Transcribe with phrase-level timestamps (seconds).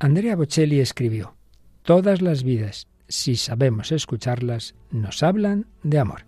[0.00, 1.34] Andrea Bocelli escribió,
[1.82, 6.24] Todas las vidas, si sabemos escucharlas, nos hablan de amor.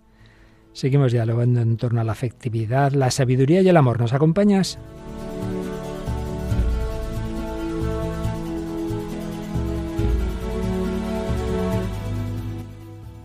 [0.72, 4.00] Seguimos dialogando en torno a la afectividad, la sabiduría y el amor.
[4.00, 4.76] ¿Nos acompañas?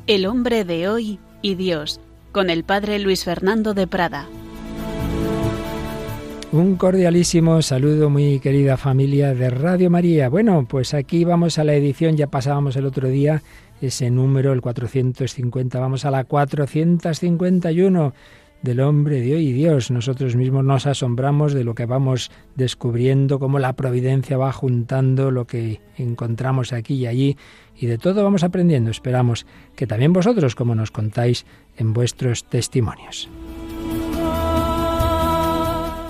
[0.06, 2.00] El hombre de hoy y Dios,
[2.32, 4.28] con el padre Luis Fernando de Prada.
[6.56, 10.30] Un cordialísimo saludo, muy querida familia de Radio María.
[10.30, 13.44] Bueno, pues aquí vamos a la edición, ya pasábamos el otro día
[13.82, 18.14] ese número, el 450, vamos a la 451
[18.62, 19.92] del hombre de hoy Dios.
[19.92, 25.46] Nosotros mismos nos asombramos de lo que vamos descubriendo, cómo la providencia va juntando lo
[25.48, 27.38] que encontramos aquí y allí,
[27.76, 28.92] y de todo vamos aprendiendo.
[28.92, 33.30] Esperamos que también vosotros, como nos contáis en vuestros testimonios.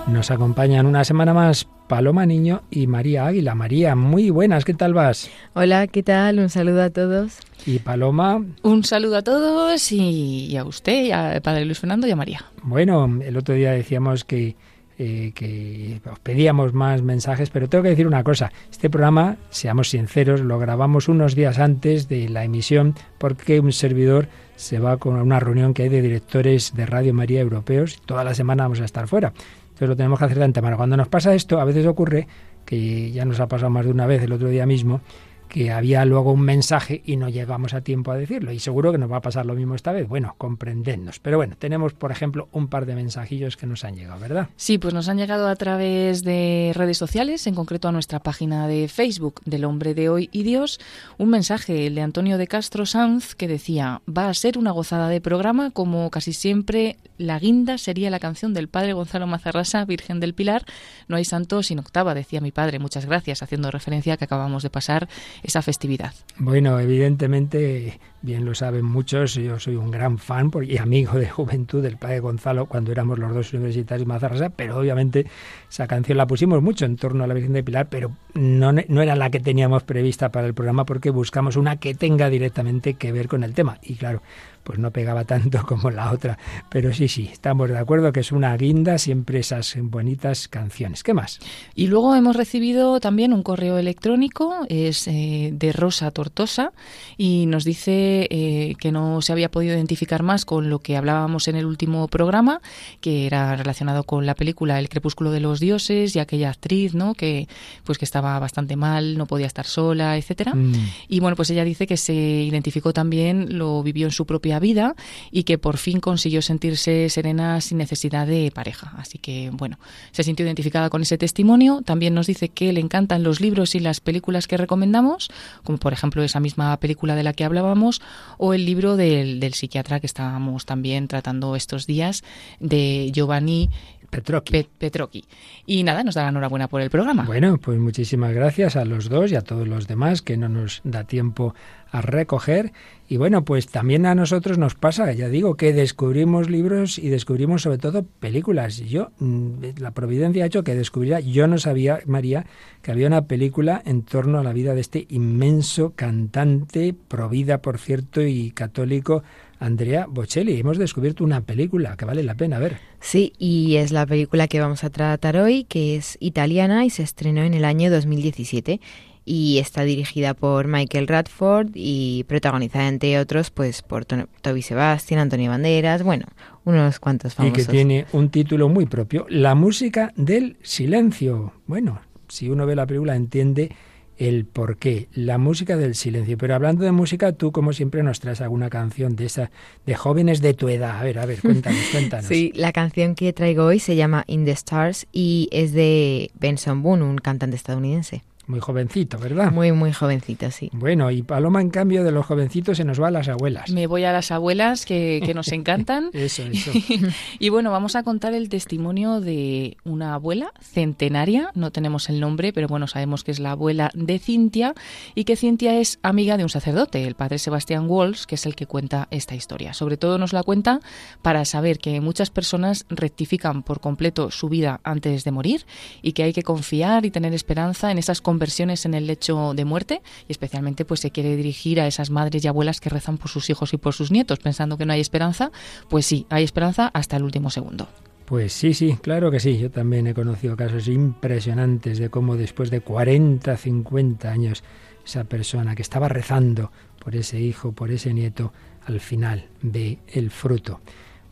[0.06, 3.56] Nos acompañan una semana más Paloma Niño y María Águila.
[3.56, 5.28] María, muy buenas, ¿qué tal vas?
[5.54, 6.38] Hola, ¿qué tal?
[6.38, 7.38] Un saludo a todos.
[7.66, 8.40] Y Paloma.
[8.62, 12.44] Un saludo a todos y, a usted, y a Padre Luis Fernando y a María.
[12.62, 14.54] Bueno, el otro día decíamos que,
[14.96, 18.52] eh, que os pedíamos más mensajes, pero tengo que decir una cosa.
[18.70, 24.28] Este programa, seamos sinceros, lo grabamos unos días antes de la emisión porque un servidor
[24.54, 28.22] se va con una reunión que hay de directores de Radio María europeos y toda
[28.22, 29.32] la semana vamos a estar fuera.
[29.76, 30.78] Entonces lo tenemos que hacer de antemano.
[30.78, 32.26] Cuando nos pasa esto, a veces ocurre,
[32.64, 35.02] que ya nos ha pasado más de una vez el otro día mismo,
[35.48, 38.52] que había luego un mensaje y no llegamos a tiempo a decirlo.
[38.52, 40.08] Y seguro que nos va a pasar lo mismo esta vez.
[40.08, 41.18] Bueno, comprendednos.
[41.20, 44.48] Pero bueno, tenemos, por ejemplo, un par de mensajillos que nos han llegado, ¿verdad?
[44.56, 48.68] Sí, pues nos han llegado a través de redes sociales, en concreto a nuestra página
[48.68, 50.80] de Facebook del Hombre de Hoy y Dios,
[51.18, 55.20] un mensaje, de Antonio de Castro Sanz, que decía, va a ser una gozada de
[55.20, 60.34] programa, como casi siempre la guinda sería la canción del padre Gonzalo Mazarrasa, Virgen del
[60.34, 60.64] Pilar.
[61.08, 62.78] No hay santo sin octava, decía mi padre.
[62.78, 65.08] Muchas gracias, haciendo referencia a que acabamos de pasar
[65.42, 66.12] esa festividad.
[66.38, 71.82] Bueno, evidentemente, bien lo saben muchos, yo soy un gran fan y amigo de juventud
[71.82, 75.26] del padre Gonzalo cuando éramos los dos universitarios Mazarrasa, pero obviamente
[75.70, 79.02] esa canción la pusimos mucho en torno a la Virgen del Pilar, pero no, no
[79.02, 83.12] era la que teníamos prevista para el programa porque buscamos una que tenga directamente que
[83.12, 83.78] ver con el tema.
[83.82, 84.22] Y claro,
[84.66, 86.36] pues no pegaba tanto como la otra.
[86.68, 91.04] Pero sí, sí, estamos de acuerdo que es una guinda siempre esas bonitas canciones.
[91.04, 91.38] ¿Qué más?
[91.76, 96.72] Y luego hemos recibido también un correo electrónico, es eh, de Rosa Tortosa,
[97.16, 101.46] y nos dice eh, que no se había podido identificar más con lo que hablábamos
[101.46, 102.60] en el último programa,
[103.00, 107.14] que era relacionado con la película El crepúsculo de los dioses y aquella actriz, ¿no?
[107.14, 107.46] Que
[107.84, 110.54] pues que estaba bastante mal, no podía estar sola, etcétera.
[110.54, 110.74] Mm.
[111.06, 114.94] Y bueno, pues ella dice que se identificó también, lo vivió en su propia vida
[115.30, 118.92] y que por fin consiguió sentirse serena sin necesidad de pareja.
[118.96, 119.78] Así que, bueno,
[120.12, 121.82] se sintió identificada con ese testimonio.
[121.84, 125.28] También nos dice que le encantan los libros y las películas que recomendamos,
[125.64, 128.00] como por ejemplo esa misma película de la que hablábamos,
[128.38, 132.24] o el libro del, del psiquiatra que estábamos también tratando estos días,
[132.60, 133.70] de Giovanni
[134.10, 135.24] Petrocchi.
[135.66, 137.24] Y nada, nos da la enhorabuena por el programa.
[137.24, 140.80] Bueno, pues muchísimas gracias a los dos y a todos los demás que no nos
[140.84, 141.54] da tiempo
[141.90, 142.72] a recoger.
[143.08, 147.62] Y bueno, pues también a nosotros nos pasa, ya digo, que descubrimos libros y descubrimos
[147.62, 148.78] sobre todo películas.
[148.78, 152.46] Yo, mm, la providencia ha hecho que descubriera, yo no sabía, María,
[152.82, 157.78] que había una película en torno a la vida de este inmenso cantante, provida, por
[157.78, 159.22] cierto, y católico,
[159.60, 160.58] Andrea Bocelli.
[160.58, 162.78] Hemos descubierto una película que vale la pena ver.
[163.00, 167.04] Sí, y es la película que vamos a tratar hoy, que es italiana y se
[167.04, 168.80] estrenó en el año 2017
[169.26, 175.50] y está dirigida por Michael Radford y protagonizada entre otros pues por Toby Sebastian, Antonio
[175.50, 176.26] Banderas, bueno,
[176.64, 177.58] unos cuantos famosos.
[177.58, 181.52] Y que tiene un título muy propio, La música del silencio.
[181.66, 183.72] Bueno, si uno ve la película entiende
[184.16, 186.38] el porqué, la música del silencio.
[186.38, 189.50] Pero hablando de música, tú como siempre nos traes alguna canción de esa
[189.84, 190.98] de jóvenes de tu edad.
[190.98, 192.26] A ver, a ver, cuéntanos, cuéntanos.
[192.26, 196.82] Sí, la canción que traigo hoy se llama In the Stars y es de Benson
[196.82, 198.22] Boone, un cantante estadounidense.
[198.46, 199.50] Muy jovencito, ¿verdad?
[199.50, 200.70] Muy, muy jovencito, sí.
[200.72, 203.70] Bueno, y Paloma, en cambio, de los jovencitos se nos va a las abuelas.
[203.70, 206.10] Me voy a las abuelas que, que nos encantan.
[206.12, 206.70] eso, eso.
[207.38, 212.52] y bueno, vamos a contar el testimonio de una abuela centenaria, no tenemos el nombre,
[212.52, 214.74] pero bueno, sabemos que es la abuela de Cintia
[215.14, 218.54] y que Cintia es amiga de un sacerdote, el padre Sebastián Walls, que es el
[218.54, 219.74] que cuenta esta historia.
[219.74, 220.80] Sobre todo nos la cuenta
[221.22, 225.66] para saber que muchas personas rectifican por completo su vida antes de morir
[226.02, 229.64] y que hay que confiar y tener esperanza en esas conversiones en el lecho de
[229.64, 233.30] muerte y especialmente pues se quiere dirigir a esas madres y abuelas que rezan por
[233.30, 235.50] sus hijos y por sus nietos pensando que no hay esperanza,
[235.88, 237.88] pues sí, hay esperanza hasta el último segundo.
[238.26, 239.56] Pues sí, sí, claro que sí.
[239.56, 244.62] Yo también he conocido casos impresionantes de cómo después de 40, 50 años,
[245.06, 246.70] esa persona que estaba rezando
[247.02, 248.52] por ese hijo, por ese nieto,
[248.84, 250.80] al final ve el fruto.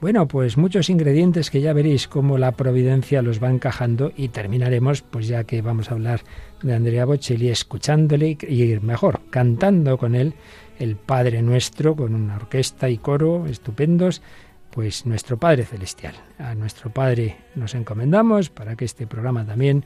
[0.05, 5.01] Bueno, pues muchos ingredientes que ya veréis cómo la providencia los va encajando y terminaremos,
[5.01, 6.21] pues ya que vamos a hablar
[6.65, 10.35] de Andrea Bocelli, escuchándole y mejor, cantando con él
[10.79, 14.23] el Padre Nuestro, con una orquesta y coro estupendos,
[14.71, 16.15] pues nuestro Padre Celestial.
[16.39, 19.85] A nuestro Padre nos encomendamos para que este programa también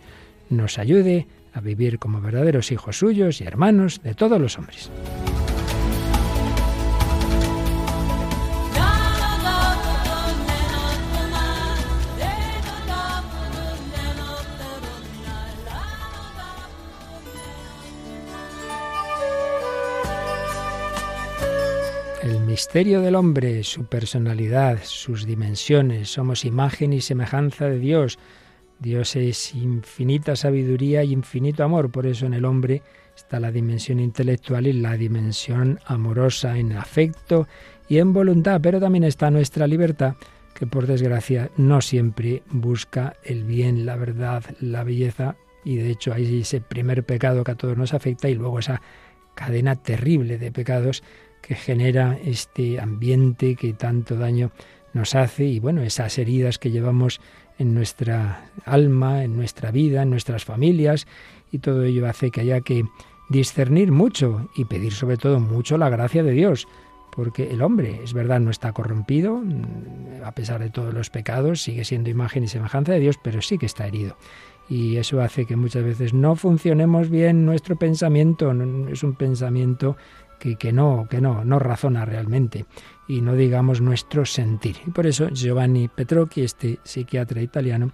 [0.49, 4.91] nos ayude a vivir como verdaderos hijos suyos y hermanos de todos los hombres.
[22.59, 26.11] Misterio del hombre, su personalidad, sus dimensiones.
[26.11, 28.19] Somos imagen y semejanza de Dios.
[28.81, 31.93] Dios es infinita sabiduría y infinito amor.
[31.93, 32.83] Por eso en el hombre
[33.15, 37.47] está la dimensión intelectual y la dimensión amorosa en afecto
[37.89, 38.61] y en voluntad.
[38.61, 40.17] Pero también está nuestra libertad,
[40.53, 45.37] que por desgracia no siempre busca el bien, la verdad, la belleza.
[45.65, 48.83] Y de hecho hay ese primer pecado que a todos nos afecta y luego esa
[49.37, 51.05] cadena terrible de pecados
[51.43, 54.51] que genera este ambiente que tanto daño
[54.93, 57.21] nos hace y bueno, esas heridas que llevamos
[57.59, 61.07] en nuestra alma, en nuestra vida, en nuestras familias
[61.51, 62.85] y todo ello hace que haya que
[63.29, 66.67] discernir mucho y pedir sobre todo mucho la gracia de Dios,
[67.15, 69.43] porque el hombre, es verdad, no está corrompido,
[70.25, 73.59] a pesar de todos los pecados, sigue siendo imagen y semejanza de Dios, pero sí
[73.59, 74.17] que está herido.
[74.69, 78.53] Y eso hace que muchas veces no funcionemos bien nuestro pensamiento,
[78.91, 79.97] es un pensamiento
[80.39, 82.67] que, no, que no, no razona realmente
[83.07, 84.77] y no digamos nuestro sentir.
[84.87, 87.93] Y por eso Giovanni Petrocchi, este psiquiatra italiano,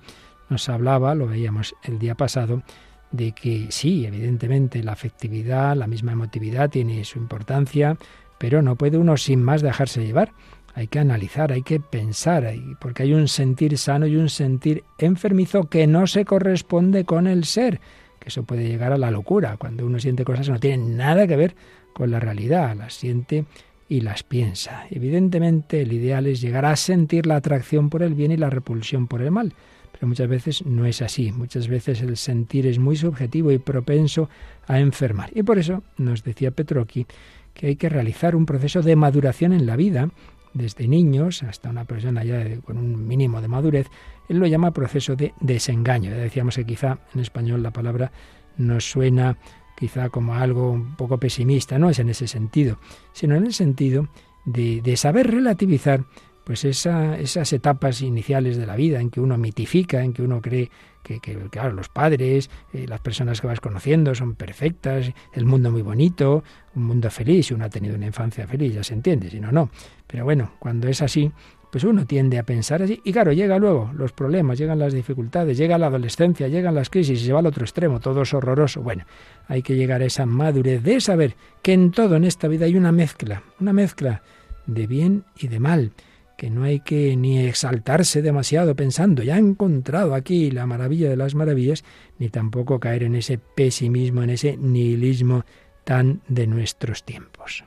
[0.48, 2.62] nos hablaba, lo veíamos el día pasado,
[3.10, 7.96] de que sí, evidentemente la afectividad, la misma emotividad tiene su importancia,
[8.38, 10.32] pero no puede uno sin más dejarse llevar.
[10.74, 15.68] Hay que analizar, hay que pensar, porque hay un sentir sano y un sentir enfermizo
[15.68, 17.80] que no se corresponde con el ser,
[18.18, 21.28] que eso puede llegar a la locura, cuando uno siente cosas que no tienen nada
[21.28, 21.54] que ver
[21.94, 23.46] con la realidad, las siente
[23.88, 24.86] y las piensa.
[24.90, 29.06] Evidentemente el ideal es llegar a sentir la atracción por el bien y la repulsión
[29.06, 29.54] por el mal,
[29.92, 31.32] pero muchas veces no es así.
[31.32, 34.28] Muchas veces el sentir es muy subjetivo y propenso
[34.66, 35.30] a enfermar.
[35.34, 37.06] Y por eso nos decía Petrocchi
[37.54, 40.10] que hay que realizar un proceso de maduración en la vida,
[40.54, 43.88] desde niños hasta una persona ya con un mínimo de madurez,
[44.28, 46.10] él lo llama proceso de desengaño.
[46.10, 48.12] Ya decíamos que quizá en español la palabra
[48.56, 49.36] nos suena
[49.76, 52.78] quizá como algo un poco pesimista, no es en ese sentido,
[53.12, 54.08] sino en el sentido
[54.44, 56.04] de, de saber relativizar
[56.44, 60.42] pues esa, esas etapas iniciales de la vida en que uno mitifica, en que uno
[60.42, 60.70] cree
[61.02, 61.38] que, que
[61.72, 66.44] los padres, eh, las personas que vas conociendo son perfectas, el mundo muy bonito,
[66.74, 69.52] un mundo feliz, si uno ha tenido una infancia feliz, ya se entiende, si no,
[69.52, 69.70] no.
[70.06, 71.32] Pero bueno, cuando es así,
[71.74, 73.00] pues uno tiende a pensar así.
[73.02, 77.20] Y claro, llega luego los problemas, llegan las dificultades, llega la adolescencia, llegan las crisis
[77.20, 78.80] y se va al otro extremo, todo es horroroso.
[78.80, 79.06] Bueno,
[79.48, 82.76] hay que llegar a esa madurez de saber que en todo en esta vida hay
[82.76, 84.22] una mezcla, una mezcla
[84.66, 85.90] de bien y de mal,
[86.38, 91.16] que no hay que ni exaltarse demasiado pensando, ya he encontrado aquí la maravilla de
[91.16, 91.82] las maravillas,
[92.20, 95.44] ni tampoco caer en ese pesimismo, en ese nihilismo
[95.82, 97.64] tan de nuestros tiempos.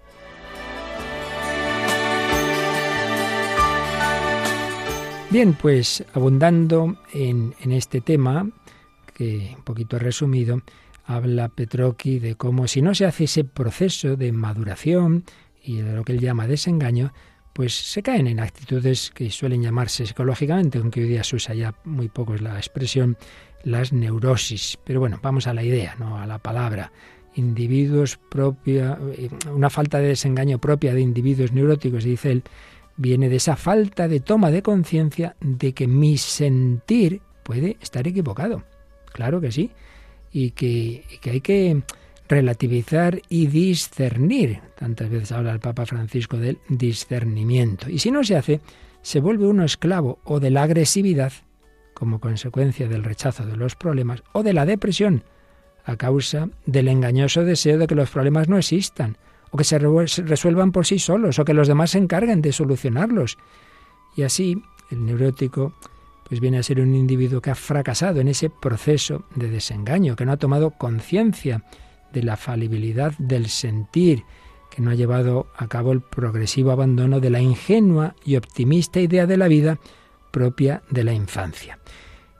[5.29, 8.49] Bien, pues abundando en, este tema,
[9.13, 10.61] que un poquito resumido,
[11.05, 15.25] habla Petrocchi de cómo si no se hace ese proceso de maduración
[15.61, 17.11] y de lo que él llama desengaño,
[17.51, 21.75] pues se caen en actitudes que suelen llamarse psicológicamente, aunque hoy día se usa ya
[21.83, 23.17] muy poco es la expresión,
[23.65, 24.77] las neurosis.
[24.85, 26.93] Pero bueno, vamos a la idea, no a la palabra.
[27.35, 32.43] Individuos propia, eh, una falta de desengaño propia de individuos neuróticos, dice él,
[32.97, 38.63] viene de esa falta de toma de conciencia de que mi sentir puede estar equivocado.
[39.13, 39.71] Claro que sí.
[40.31, 41.81] Y que, hay que
[42.27, 44.59] relativizar y discernir.
[44.77, 47.89] Tantas veces habla el Papa Francisco del discernimiento.
[47.89, 48.59] Y si no se hace,
[49.01, 51.31] se vuelve uno esclavo o de la agresividad
[51.93, 55.23] como consecuencia del rechazo de los problemas o de la depresión
[55.85, 59.17] a causa del engañoso deseo de que los problemas no existan
[59.51, 63.37] o que se resuelvan por sí solos, o que los demás se encarguen de solucionarlos.
[64.15, 64.61] Y así
[64.91, 65.73] el neurótico
[66.27, 70.25] pues viene a ser un individuo que ha fracasado en ese proceso de desengaño, que
[70.25, 71.63] no ha tomado conciencia
[72.11, 74.23] de la falibilidad del sentir,
[74.69, 79.25] que no ha llevado a cabo el progresivo abandono de la ingenua y optimista idea
[79.25, 79.79] de la vida
[80.31, 81.79] propia de la infancia.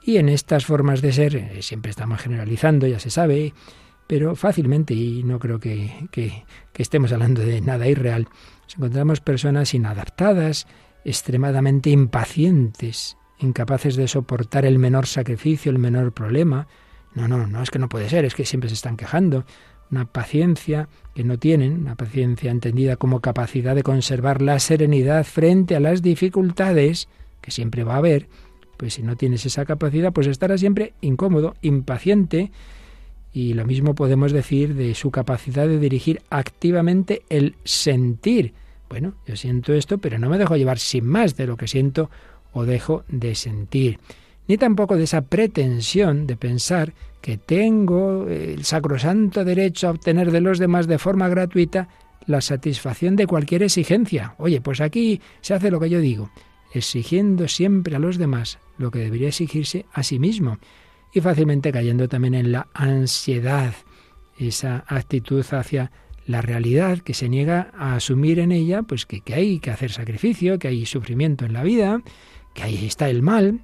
[0.04, 3.54] Y en estas formas de ser, eh, siempre estamos generalizando, ya se sabe,
[4.08, 6.44] pero fácilmente, y no creo que, que,
[6.78, 8.28] estemos hablando de nada irreal,
[8.64, 10.66] nos encontramos personas inadaptadas,
[11.04, 16.68] extremadamente impacientes, incapaces de soportar el menor sacrificio, el menor problema.
[17.14, 19.46] No, no, no es que no puede ser, es que siempre se están quejando.
[19.90, 25.76] Una paciencia que no tienen, una paciencia entendida como capacidad de conservar la serenidad frente
[25.76, 27.08] a las dificultades,
[27.42, 28.28] que siempre va a haber,
[28.78, 32.52] pues si no tienes esa capacidad, pues estará siempre incómodo, impaciente,
[33.38, 38.54] y lo mismo podemos decir de su capacidad de dirigir activamente el sentir.
[38.90, 42.10] Bueno, yo siento esto, pero no me dejo llevar sin más de lo que siento
[42.52, 44.00] o dejo de sentir,
[44.48, 50.42] ni tampoco de esa pretensión de pensar que tengo el sacrosanto derecho a obtener de
[50.42, 51.90] los demás de forma gratuita
[52.26, 54.34] la satisfacción de cualquier exigencia.
[54.40, 56.32] Oye, pues aquí se hace lo que yo digo,
[56.74, 60.58] exigiendo siempre a los demás lo que debería exigirse a sí mismo
[61.14, 63.74] y fácilmente cayendo también en la ansiedad,
[64.38, 65.92] esa actitud hacia
[66.26, 69.92] la realidad que se niega a asumir en ella, pues que, que hay que hacer
[69.92, 72.02] sacrificio, que hay sufrimiento en la vida,
[72.54, 73.62] que ahí está el mal.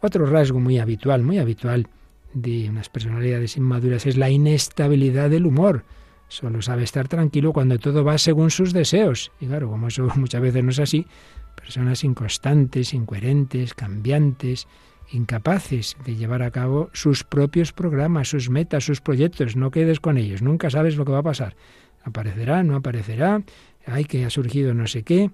[0.00, 1.88] Otro rasgo muy habitual, muy habitual
[2.32, 5.84] de unas personalidades inmaduras es la inestabilidad del humor.
[6.28, 9.32] Solo sabe estar tranquilo cuando todo va según sus deseos.
[9.40, 11.06] Y claro, como eso muchas veces no es así,
[11.54, 14.68] personas inconstantes, incoherentes, cambiantes,
[15.12, 19.56] incapaces de llevar a cabo sus propios programas, sus metas, sus proyectos.
[19.56, 21.56] No quedes con ellos, nunca sabes lo que va a pasar.
[22.02, 23.42] Aparecerá, no aparecerá,
[23.86, 25.30] hay que ha surgido no sé qué,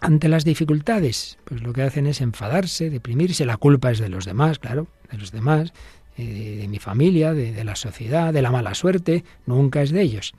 [0.00, 4.24] ante las dificultades, pues lo que hacen es enfadarse, deprimirse, la culpa es de los
[4.24, 5.72] demás, claro, de los demás,
[6.16, 10.02] eh, de, mi familia, de, de la sociedad, de la mala suerte, nunca es de
[10.02, 10.34] ellos.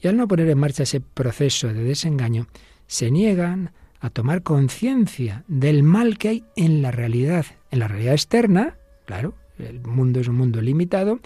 [0.00, 2.46] Y al no poner en marcha ese proceso de desengaño,
[2.86, 8.12] se niegan a tomar conciencia del mal que hay en la realidad, en la realidad
[8.12, 8.76] externa,
[9.06, 11.18] claro, el mundo es un mundo limitado,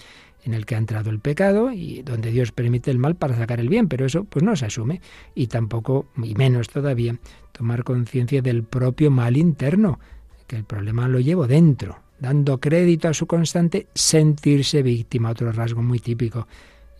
[0.46, 3.58] en el que ha entrado el pecado y donde Dios permite el mal para sacar
[3.58, 5.00] el bien, pero eso pues no se asume.
[5.34, 7.18] Y tampoco, y menos todavía,
[7.50, 9.98] tomar conciencia del propio mal interno,
[10.46, 15.82] que el problema lo llevo dentro, dando crédito a su constante sentirse víctima, otro rasgo
[15.82, 16.46] muy típico,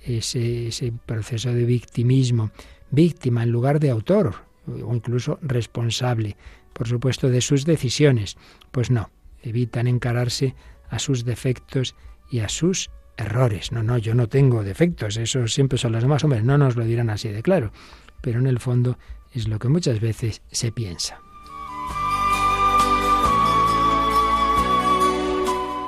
[0.05, 2.51] ese, ese proceso de victimismo,
[2.91, 4.35] víctima en lugar de autor
[4.67, 6.37] o incluso responsable,
[6.73, 8.37] por supuesto, de sus decisiones.
[8.73, 9.09] Pues no,
[9.47, 10.55] evitan encararse
[10.91, 11.95] a sus defectos
[12.31, 13.73] y a sus errores.
[13.73, 16.85] No, no, yo no tengo defectos, eso siempre son los demás hombres, no nos lo
[16.85, 17.73] dirán así de claro,
[18.21, 18.99] pero en el fondo
[19.33, 21.21] es lo que muchas veces se piensa.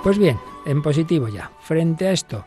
[0.02, 2.46] Pues bien, en positivo ya, frente a esto,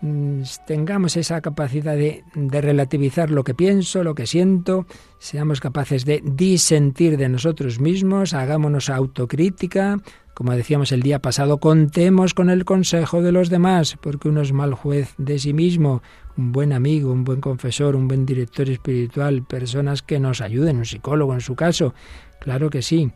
[0.00, 4.86] mm, tengamos esa capacidad de, de, relativizar lo que pienso, lo que siento,
[5.18, 10.00] seamos capaces de disentir de nosotros mismos, hagámonos autocrítica,
[10.34, 14.52] como decíamos el día pasado, contemos con el consejo de los demás, porque uno es
[14.52, 16.02] mal juez de sí mismo,
[16.36, 20.86] un buen amigo, un buen confesor, un buen director espiritual, personas que nos ayuden, un
[20.86, 21.94] psicólogo en su caso,
[22.40, 23.12] claro que sí.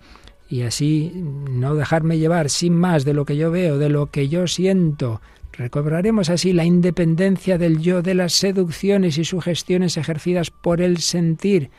[0.48, 4.28] Y así no dejarme llevar sin más de lo que yo veo, de lo que
[4.28, 5.20] yo siento.
[5.52, 11.70] Recobraremos así la independencia del yo de las seducciones y sugestiones ejercidas por el sentir,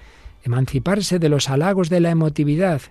[0.44, 2.82] emanciparse de los halagos de la emotividad,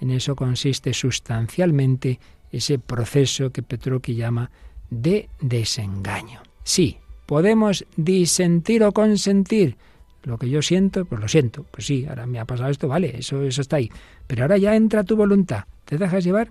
[0.00, 2.18] en eso consiste sustancialmente
[2.50, 4.50] ese proceso que Petroqui llama
[4.90, 6.42] de desengaño.
[6.62, 9.76] Sí, podemos disentir o consentir.
[10.22, 11.64] Lo que yo siento, pues lo siento.
[11.70, 13.90] Pues sí, ahora me ha pasado esto, vale, eso, eso está ahí.
[14.26, 15.64] Pero ahora ya entra tu voluntad.
[15.84, 16.50] ¿Te dejas llevar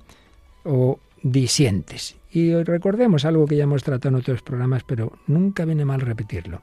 [0.63, 2.15] o disientes?
[2.31, 6.61] Y recordemos algo que ya hemos tratado en otros programas, pero nunca viene mal repetirlo.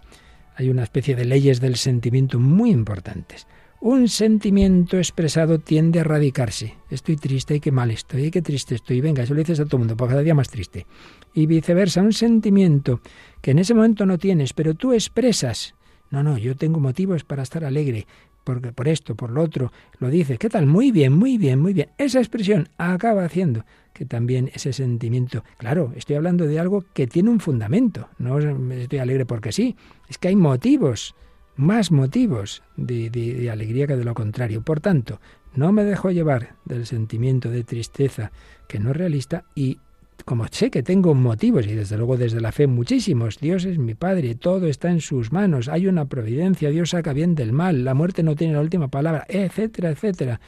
[0.56, 3.46] Hay una especie de leyes del sentimiento muy importantes.
[3.84, 6.76] Un sentimiento expresado tiende a radicarse.
[6.88, 9.00] Estoy triste, y qué mal estoy, y qué triste estoy.
[9.00, 10.86] Venga, eso lo dices a todo el mundo, por cada día más triste.
[11.34, 13.00] Y viceversa, un sentimiento
[13.40, 15.74] que en ese momento no tienes, pero tú expresas.
[16.10, 18.06] No, no, yo tengo motivos para estar alegre,
[18.44, 20.38] porque por esto, por lo otro, lo dices.
[20.38, 20.66] ¿Qué tal?
[20.66, 21.88] Muy bien, muy bien, muy bien.
[21.98, 27.30] Esa expresión acaba haciendo que también ese sentimiento, claro, estoy hablando de algo que tiene
[27.30, 28.08] un fundamento.
[28.18, 29.74] No estoy alegre porque sí,
[30.08, 31.16] es que hay motivos
[31.62, 34.62] más motivos de, alegría que de lo contrario.
[34.62, 35.20] Por tanto,
[35.54, 38.32] no me dejo llevar del sentimiento de tristeza
[38.68, 39.78] que no es realista y
[40.24, 43.94] como sé que tengo motivos, y desde luego desde la fe muchísimos, Dios es mi
[43.94, 47.94] Padre, todo está en sus manos, hay una providencia, Dios saca bien del mal, la
[47.94, 50.40] muerte no tiene la última palabra, etcétera, etcétera.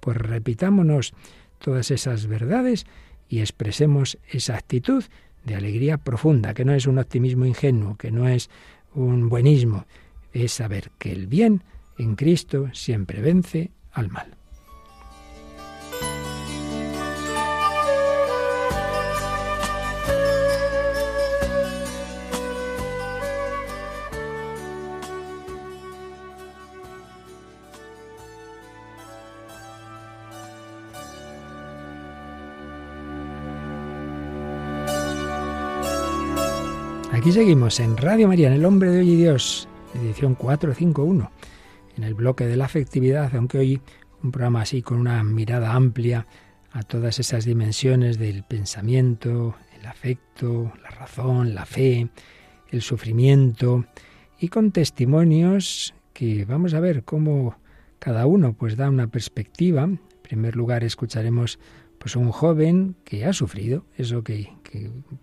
[0.00, 1.14] Pues repitámonos
[1.58, 2.84] todas esas verdades
[3.28, 5.04] y expresemos esa actitud
[5.44, 8.50] de alegría profunda, que no es un optimismo ingenuo, que no es
[8.94, 9.86] un buenismo,
[10.32, 11.62] es saber que el bien
[11.98, 14.36] en Cristo siempre vence al mal.
[37.22, 41.30] Aquí seguimos en Radio María, en el hombre de hoy Dios, edición 451,
[41.96, 43.80] en el bloque de la afectividad, aunque hoy
[44.22, 46.26] un programa así con una mirada amplia
[46.70, 52.08] a todas esas dimensiones del pensamiento, el afecto, la razón, la fe,
[52.70, 53.84] el sufrimiento
[54.38, 57.56] y con testimonios que vamos a ver cómo
[57.98, 59.84] cada uno pues da una perspectiva.
[59.84, 61.58] En primer lugar escucharemos
[61.98, 64.50] pues un joven que ha sufrido eso que,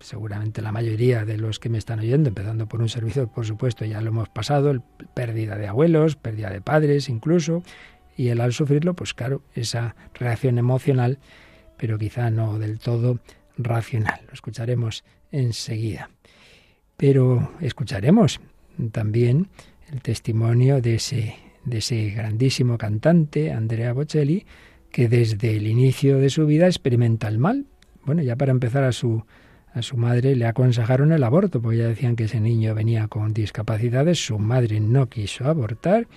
[0.00, 3.84] seguramente la mayoría de los que me están oyendo, empezando por un servicio, por supuesto,
[3.84, 4.82] ya lo hemos pasado, el,
[5.14, 7.62] pérdida de abuelos, pérdida de padres incluso,
[8.16, 11.18] y él al sufrirlo, pues claro, esa reacción emocional,
[11.76, 13.20] pero quizá no del todo
[13.56, 14.20] racional.
[14.26, 16.10] Lo escucharemos enseguida.
[16.96, 18.40] Pero escucharemos
[18.92, 19.48] también
[19.90, 24.44] el testimonio de ese, de ese grandísimo cantante, Andrea Bocelli,
[24.90, 27.66] que desde el inicio de su vida experimenta el mal.
[28.04, 29.24] Bueno, ya para empezar a su,
[29.74, 33.32] a su madre le aconsejaron el aborto, porque ya decían que ese niño venía con
[33.32, 36.08] discapacidades, su madre no quiso abortar,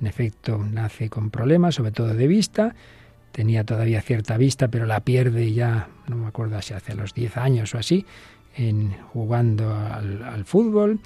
[0.00, 2.74] en efecto nace con problemas, sobre todo de vista,
[3.32, 7.36] tenía todavía cierta vista, pero la pierde ya, no me acuerdo si hace los 10
[7.36, 8.06] años o así,
[8.56, 11.00] en jugando al, fútbol,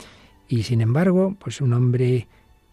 [0.48, 2.26] y sin embargo, pues un hombre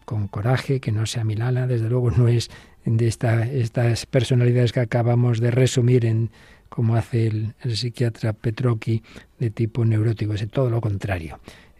[0.04, 2.50] con coraje, que no sea Milana, desde luego no es
[2.84, 6.30] de esta, estas personalidades que acabamos de resumir en
[6.74, 9.00] como hace el, psiquiatra Petroki
[9.38, 11.38] de tipo neurótico, es todo lo contrario.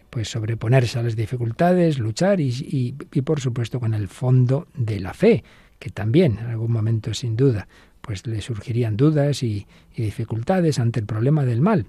[0.08, 5.42] Pues sobreponerse a las dificultades, luchar y, por supuesto con el fondo de la fe,
[5.80, 7.66] que también en algún momento sin duda
[8.02, 11.86] pues le surgirían dudas y, y dificultades ante el problema del mal.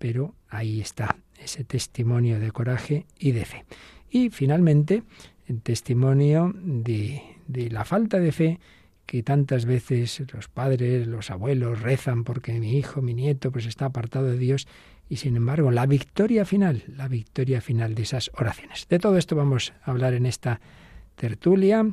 [0.00, 3.64] Pero ahí está ese testimonio de coraje y de fe.
[4.10, 5.04] Y finalmente,
[5.46, 7.22] el testimonio de
[7.70, 8.58] la falta de fe
[9.06, 13.86] que tantas veces los padres, los abuelos rezan porque mi hijo, mi nieto, pues está
[13.86, 14.66] apartado de Dios
[15.08, 18.86] y sin embargo la victoria final, la victoria final de esas oraciones.
[18.88, 20.60] De todo esto vamos a hablar en esta
[21.16, 21.86] tertulia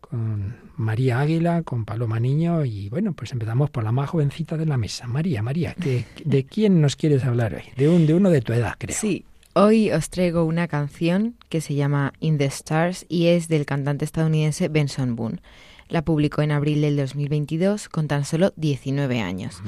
[0.00, 4.66] con María Águila, con Paloma Niño y bueno, pues empezamos por la más jovencita de
[4.66, 5.06] la mesa.
[5.06, 7.64] María, María, ¿de quién nos quieres hablar hoy?
[7.76, 8.96] De, un, de uno de tu edad, creo.
[8.96, 9.24] Sí,
[9.60, 14.04] Hoy os traigo una canción que se llama In the Stars y es del cantante
[14.04, 15.40] estadounidense Benson Boone.
[15.88, 19.62] La publicó en abril del 2022 con tan solo 19 años.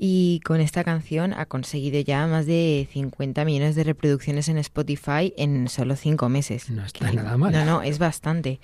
[0.00, 5.34] Y con esta canción ha conseguido ya más de 50 millones de reproducciones en Spotify
[5.36, 6.70] en solo 5 meses.
[6.70, 7.52] No está nada mal.
[7.52, 8.60] No, no, es bastante.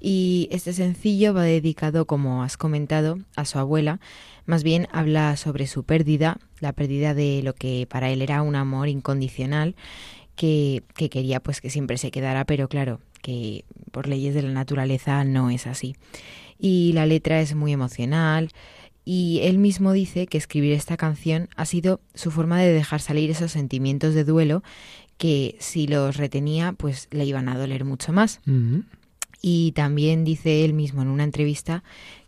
[0.00, 4.00] Y este sencillo va dedicado, como has comentado, a su abuela,
[4.46, 8.56] más bien habla sobre su pérdida, la pérdida de lo que para él era un
[8.56, 9.76] amor incondicional
[10.36, 14.52] que, que quería pues que siempre se quedara, pero claro, que por leyes de la
[14.52, 15.96] naturaleza no es así.
[16.58, 18.50] Y la letra es muy emocional,
[19.04, 23.30] y él mismo dice que escribir esta canción ha sido su forma de dejar salir
[23.30, 24.62] esos sentimientos de duelo
[25.16, 28.40] que si los retenía pues le iban a doler mucho más.
[29.40, 31.82] Y también dice él mismo en una entrevista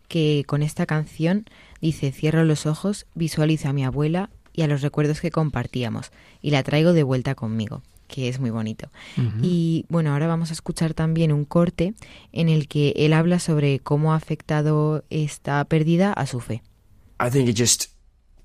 [0.08, 1.44] que con esta canción
[1.80, 6.50] dice cierro los ojos, visualizo a mi abuela y a los recuerdos que compartíamos y
[6.50, 8.88] la traigo de vuelta conmigo que es muy bonito.
[9.42, 11.94] Y bueno, ahora vamos a escuchar también un corte
[12.32, 16.62] en el que él habla sobre cómo ha afectado esta pérdida a su fe.
[17.20, 17.90] I think it just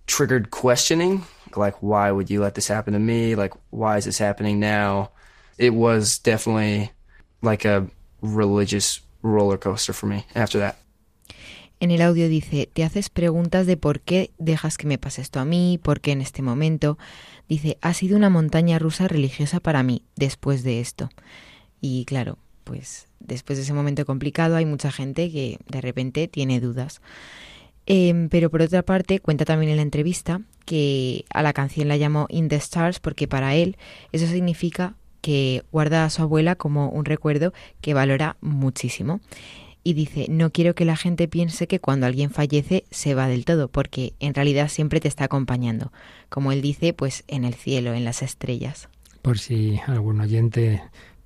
[0.06, 1.24] triggered questioning,
[1.56, 3.36] like why would you let this happen to me?
[3.36, 5.12] Like why is this happening now?
[5.58, 6.92] It was definitely
[7.42, 7.88] like a
[8.22, 10.78] religious roller coaster for me after that.
[11.80, 15.40] En el audio dice, te haces preguntas de por qué dejas que me pase esto
[15.40, 17.00] a mí, por qué en este momento.
[17.52, 21.10] Dice, ha sido una montaña rusa religiosa para mí después de esto.
[21.82, 26.62] Y claro, pues después de ese momento complicado hay mucha gente que de repente tiene
[26.62, 27.02] dudas.
[27.86, 31.98] Em, pero por otra parte, cuenta también en la entrevista que a la canción la
[31.98, 33.76] llamó In the Stars porque para él
[34.14, 39.20] eso significa que guarda a su abuela como un recuerdo que valora muchísimo.
[39.84, 43.46] Y dice, no quiero que la gente piense que cuando alguien fallece se va del
[43.46, 45.92] todo, porque en realidad siempre te está acompañando.
[46.30, 48.90] Como él dice, pues en el cielo, en las estrellas.
[49.22, 50.82] Por si algún oyente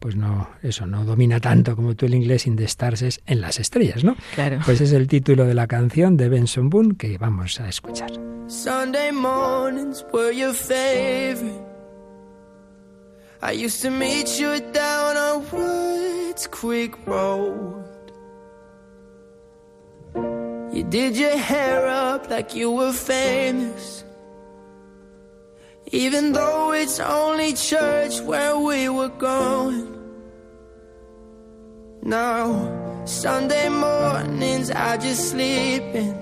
[0.05, 3.41] pues no, eso no domina tanto como tú el inglés, in the stars es en
[3.41, 4.15] las estrellas, ¿no?
[4.35, 4.59] Claro.
[4.63, 8.11] Pues es el título de la canción de Benson Boone que vamos a escuchar.
[8.47, 11.59] Sunday mornings were your favorite.
[13.41, 17.94] I used to meet you down on Woods Creek Road.
[20.75, 24.03] You did your hair up like you were famous.
[25.93, 29.87] Even though it's only church where we were going.
[32.03, 36.13] Now, Sunday mornings I just sleep in.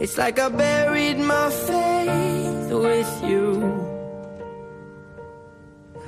[0.00, 3.46] It's like I buried my faith with you.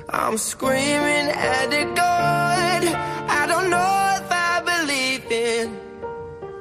[0.09, 2.83] I'm screaming at the God
[3.39, 4.08] I don't know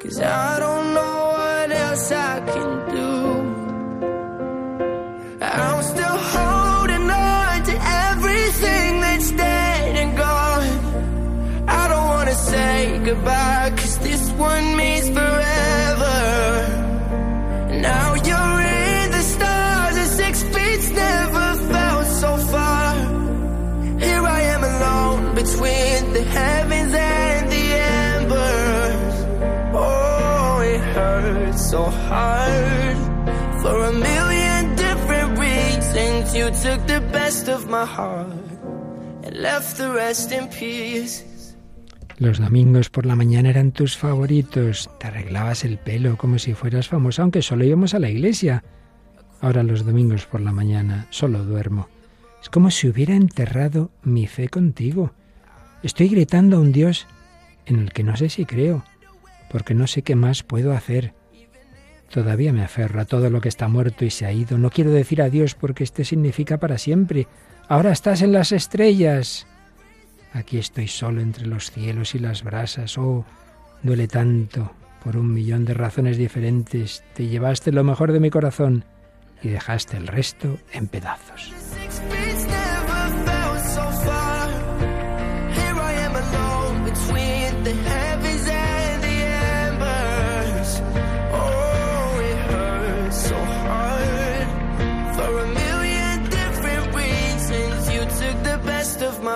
[0.08, 3.10] Cause I don't know what else I can do.
[5.44, 7.74] I'm still holding on to
[8.06, 11.68] everything that's dead and gone.
[11.68, 13.67] I don't wanna say goodbye,
[31.68, 32.96] so hard
[33.60, 36.34] for a million different reasons.
[36.34, 38.32] You took the best of my heart
[39.22, 41.24] and left the rest in peace.
[42.18, 44.88] Los domingos por la mañana eran tus favoritos.
[44.98, 48.64] Te arreglabas el pelo como si fueras famosa, aunque solo íbamos a la iglesia.
[49.42, 51.88] Ahora los domingos por la mañana solo duermo.
[52.42, 55.12] Es como si hubiera enterrado mi fe contigo.
[55.82, 57.06] Estoy gritando a un Dios
[57.66, 58.84] en el que no sé si creo,
[59.50, 61.17] porque no sé qué más puedo hacer.
[62.10, 64.56] Todavía me aferro a todo lo que está muerto y se ha ido.
[64.58, 67.26] No quiero decir adiós porque este significa para siempre.
[67.68, 69.46] Ahora estás en las estrellas.
[70.32, 72.96] Aquí estoy solo entre los cielos y las brasas.
[72.96, 73.24] Oh,
[73.82, 74.72] duele tanto.
[75.04, 78.84] Por un millón de razones diferentes te llevaste lo mejor de mi corazón
[79.42, 81.57] y dejaste el resto en pedazos.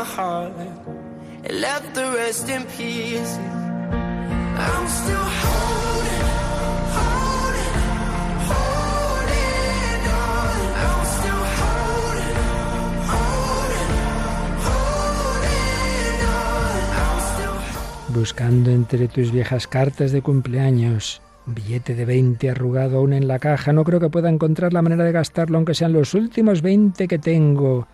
[0.03, 0.53] My heart
[1.45, 3.39] and left the rest in peace.
[4.67, 6.29] I'm still holding,
[6.97, 7.77] holding,
[8.51, 10.59] holding on.
[10.87, 12.39] I'm still holding,
[13.13, 13.93] holding,
[14.67, 16.83] holding on.
[17.03, 23.27] I'm still Buscando entre tus viejas cartas de cumpleaños billete de 20 arrugado aún en
[23.27, 26.63] la caja, no creo que pueda encontrar la manera de gastarlo aunque sean los últimos
[26.63, 27.89] 20 que tengo.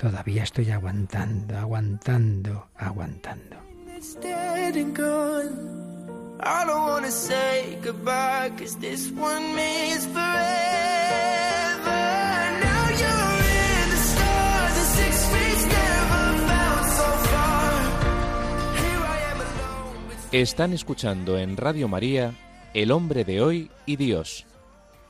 [0.00, 3.56] Todavía estoy aguantando, aguantando, aguantando.
[3.96, 5.76] It's dead and gone.
[6.40, 10.20] I don't wanna say goodbye, cause this one means forever.
[12.60, 17.80] Now you're in the stars, and six feet never felt so far.
[18.76, 20.08] Here I am alone.
[20.08, 22.34] with- Están escuchando en Radio María
[22.74, 24.44] El hombre de hoy y Dios,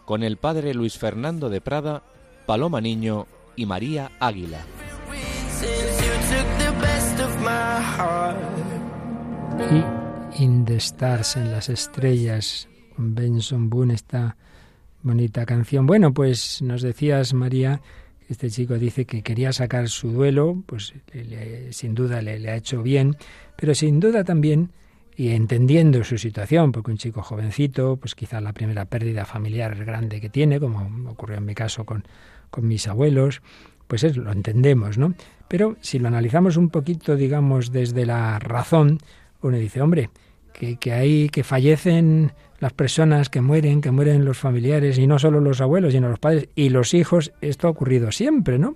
[0.05, 2.05] con el padre Luis Fernando de Prada,
[2.47, 4.61] Paloma Niño y María Águila.
[9.71, 14.37] Y In Stars, en las estrellas, Benson Boone, esta
[15.03, 15.87] bonita canción.
[15.87, 17.81] Bueno, pues nos decías, María,
[18.27, 20.93] que este chico dice que quería sacar su duelo, pues
[21.71, 23.17] sin duda le, le ha hecho bien,
[23.57, 24.73] pero sin duda también,
[25.17, 30.21] y entendiendo su situación, porque un chico jovencito, pues quizá la primera pérdida familiar grande
[30.21, 32.05] que tiene, como ocurrió en mi caso con,
[32.51, 33.43] con mis abuelos,
[33.87, 35.15] pues es, lo entendemos, ¿no?
[35.49, 38.99] Pero si lo analizamos un poquito, digamos, desde la razón,
[39.43, 40.11] uno dice, hombre,
[40.53, 45.19] que, que hay, que fallecen las personas, que mueren, que mueren los familiares, y no
[45.19, 48.75] solo los abuelos, sino los padres y los hijos, esto ha ocurrido siempre, ¿no?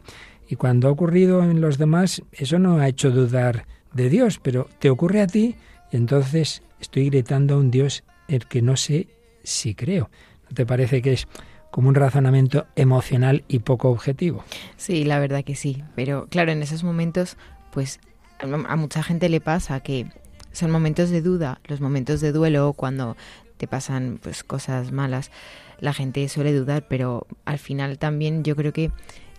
[0.49, 4.69] Y cuando ha ocurrido en los demás, eso no ha hecho dudar de Dios, pero
[4.79, 5.57] te ocurre a ti,
[5.91, 9.09] y entonces estoy gritando a un Dios el que no sé
[9.43, 10.11] si creo.
[10.49, 11.29] ¿No te parece que es
[11.71, 14.45] como un razonamiento emocional y poco objetivo?
[14.77, 15.83] Sí, la verdad que sí.
[15.95, 17.37] Pero claro, en esos momentos,
[17.73, 18.01] pues
[18.41, 20.07] a mucha gente le pasa que
[20.53, 23.17] son momentos de duda, los momentos de duelo, cuando
[23.57, 25.31] te pasan pues cosas malas,
[25.79, 28.91] la gente suele dudar, pero al final también yo creo que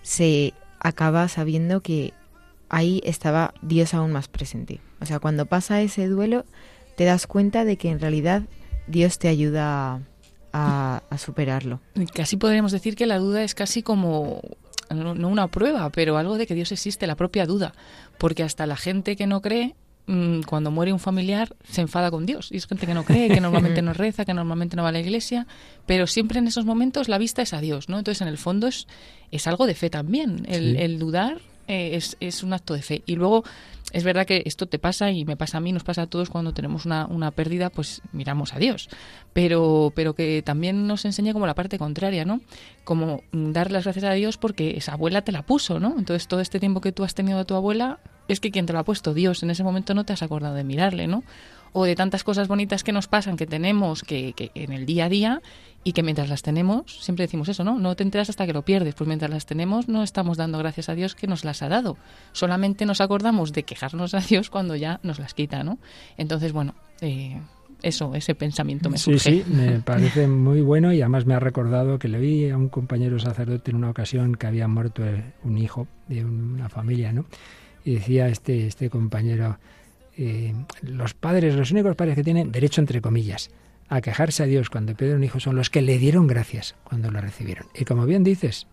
[0.04, 2.14] se acaba sabiendo que
[2.70, 4.80] ahí estaba Dios aún más presente.
[5.00, 6.46] O sea, cuando pasa ese duelo,
[6.96, 8.44] te das cuenta de que en realidad
[8.88, 10.02] Dios te ayuda
[10.54, 11.80] a, a superarlo.
[12.14, 14.42] Casi podríamos decir que la duda es casi como
[14.90, 17.74] no una prueba, pero algo de que Dios existe, la propia duda,
[18.18, 19.74] porque hasta la gente que no cree
[20.08, 22.50] mm, cuando muere un familiar se enfada con Dios.
[22.52, 24.92] Y es gente que no cree, que normalmente no reza, que normalmente no va a
[24.92, 25.48] la iglesia,
[25.86, 28.00] pero siempre en esos momentos la vista es a Dios, ¿no?
[28.00, 28.86] Entonces, en el fondo es,
[29.32, 30.46] es algo de fe también.
[30.50, 30.82] El, Sí.
[30.84, 33.02] el dudar eh, es, es un acto de fe.
[33.06, 33.46] Y luego,
[33.92, 36.30] es verdad que esto te pasa y me pasa a mí, nos pasa a todos
[36.30, 38.90] cuando tenemos una, una pérdida, pues miramos a Dios.
[39.34, 42.42] Pero, pero que también nos enseña como la parte contraria, ¿no?
[42.84, 45.96] Como dar las gracias a Dios porque esa abuela te la puso, ¿no?
[45.98, 48.74] Entonces, todo este tiempo que tú has tenido a tu abuela, es que quien te
[48.74, 51.24] lo ha puesto, Dios, en ese momento no te has acordado de mirarle, ¿no?
[51.74, 55.06] O de tantas cosas bonitas que nos pasan, que tenemos que, que en el día
[55.06, 55.42] a día
[55.84, 57.80] y que mientras las tenemos, siempre decimos eso, ¿no?
[57.80, 60.90] No te enteras hasta que lo pierdes, pues mientras las tenemos no estamos dando gracias
[60.90, 61.98] a Dios que nos las ha dado.
[62.34, 65.80] Solamente nos acordamos de quejarnos a Dios cuando ya nos las quita, ¿no?
[66.18, 67.40] Entonces, bueno, eh,
[67.82, 69.20] eso, ese pensamiento me surge.
[69.20, 72.58] Sí, sí, me parece muy bueno y además me ha recordado que le vi a
[72.58, 75.04] un compañero sacerdote en una ocasión que había muerto
[75.44, 77.26] un hijo de una familia, ¿no?
[77.84, 79.58] Y decía este, este compañero,
[80.24, 80.54] eh,
[80.84, 83.50] los padres, los únicos padres que tienen derecho, entre comillas,
[83.90, 87.10] a quejarse a Dios cuando piden un hijo son los que le dieron gracias cuando
[87.10, 87.66] lo recibieron.
[87.74, 88.68] Y como bien dices,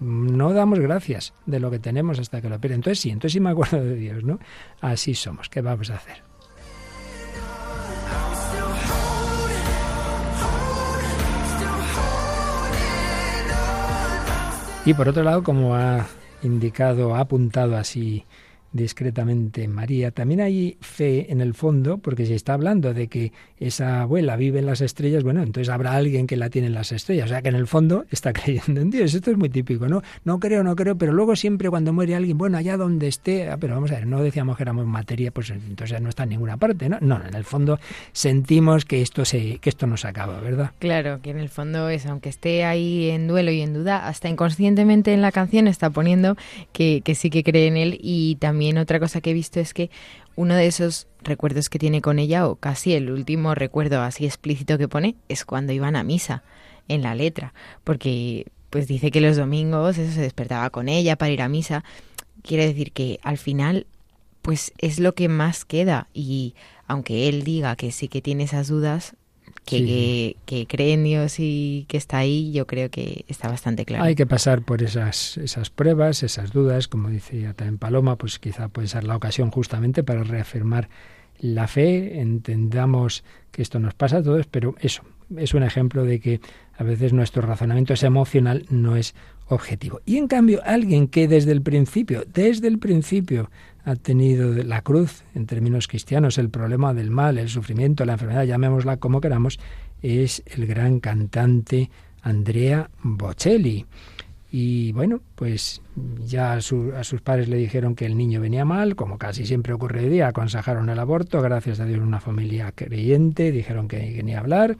[0.00, 2.80] no damos gracias de lo que tenemos hasta que lo pierden.
[2.80, 4.38] Entonces sí, entonces sí me acuerdo de Dios, ¿no?
[4.80, 5.48] Así somos.
[5.48, 6.22] ¿Qué vamos a hacer?
[14.84, 16.06] Y por otro lado, como ha
[16.42, 18.24] indicado, ha apuntado así
[18.72, 20.10] discretamente María.
[20.10, 24.60] También hay fe en el fondo, porque se está hablando de que esa abuela vive
[24.60, 27.42] en las estrellas, bueno, entonces habrá alguien que la tiene en las estrellas, o sea
[27.42, 29.14] que en el fondo está creyendo en Dios.
[29.14, 30.02] Esto es muy típico, ¿no?
[30.24, 33.56] No creo, no creo, pero luego siempre cuando muere alguien, bueno, allá donde esté, ah,
[33.58, 36.56] pero vamos a ver, no decíamos que éramos materia, pues entonces no está en ninguna
[36.56, 36.98] parte, ¿no?
[37.00, 37.78] No, en el fondo
[38.12, 40.70] sentimos que esto se que esto nos acaba, ¿verdad?
[40.78, 44.28] Claro, que en el fondo es aunque esté ahí en duelo y en duda, hasta
[44.28, 46.36] inconscientemente en la canción está poniendo
[46.72, 49.74] que, que sí que cree en él y también otra cosa que he visto es
[49.74, 49.90] que
[50.36, 54.78] uno de esos recuerdos que tiene con ella, o casi el último recuerdo así explícito
[54.78, 56.42] que pone, es cuando iban a misa,
[56.88, 61.30] en la letra, porque pues dice que los domingos eso se despertaba con ella para
[61.30, 61.84] ir a misa.
[62.42, 63.86] Quiere decir que al final
[64.42, 66.54] pues es lo que más queda y
[66.86, 69.14] aunque él diga que sí que tiene esas dudas,
[69.64, 74.04] que, que, cree en Dios y que está ahí, yo creo que está bastante claro.
[74.04, 78.68] Hay que pasar por esas, esas pruebas, esas dudas, como decía también Paloma, pues quizá
[78.68, 80.88] puede ser la ocasión justamente para reafirmar
[81.38, 85.02] la fe, entendamos que esto nos pasa a todos, pero eso
[85.36, 86.40] es un ejemplo de que
[86.76, 89.14] a veces nuestro razonamiento es emocional, no es
[89.48, 90.00] objetivo.
[90.06, 93.50] Y en cambio, alguien que desde el principio, desde el principio,
[93.84, 98.44] ha tenido la cruz, en términos cristianos, el problema del mal, el sufrimiento, la enfermedad,
[98.44, 99.58] llamémosla como queramos,
[100.02, 101.90] es el gran cantante
[102.22, 103.86] Andrea Bocelli.
[104.52, 105.80] Y bueno, pues
[106.26, 110.00] ya a, sus padres le dijeron que el niño venía mal, como casi siempre ocurre
[110.00, 114.40] hoy día, aconsejaron el aborto, gracias a Dios una familia creyente, dijeron que venía a
[114.40, 114.76] hablar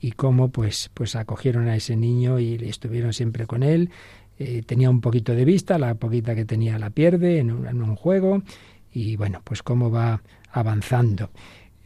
[0.00, 3.90] y cómo pues, pues acogieron a ese niño y estuvieron siempre con él
[4.42, 8.42] eh, tenía un poquito de vista, la poquita que tenía la pierde en un, juego
[8.90, 11.28] y bueno, pues cómo va avanzando.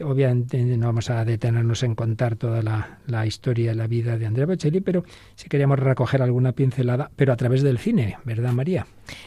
[0.00, 4.26] Obviamente no vamos a detenernos en contar toda la, la historia y la vida de
[4.26, 8.86] Andrea Bocelli, pero sí queríamos recoger alguna pincelada, pero a través del cine, ¿verdad María?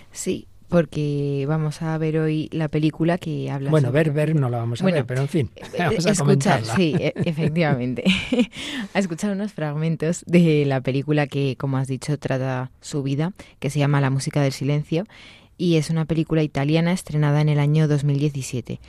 [0.09, 4.57] Sí, porque vamos a ver hoy la película que habla Bueno, ver, ver no la
[4.57, 8.03] vamos a ver, pero en fin, eh, vamos a escuchar, sí, e, efectivamente,
[8.93, 13.69] a escuchar unos fragmentos de la película que, como has dicho, trata su vida, que
[13.69, 15.05] se llama La música del silencio,
[15.57, 18.79] y es una película italiana estrenada en el año 2017.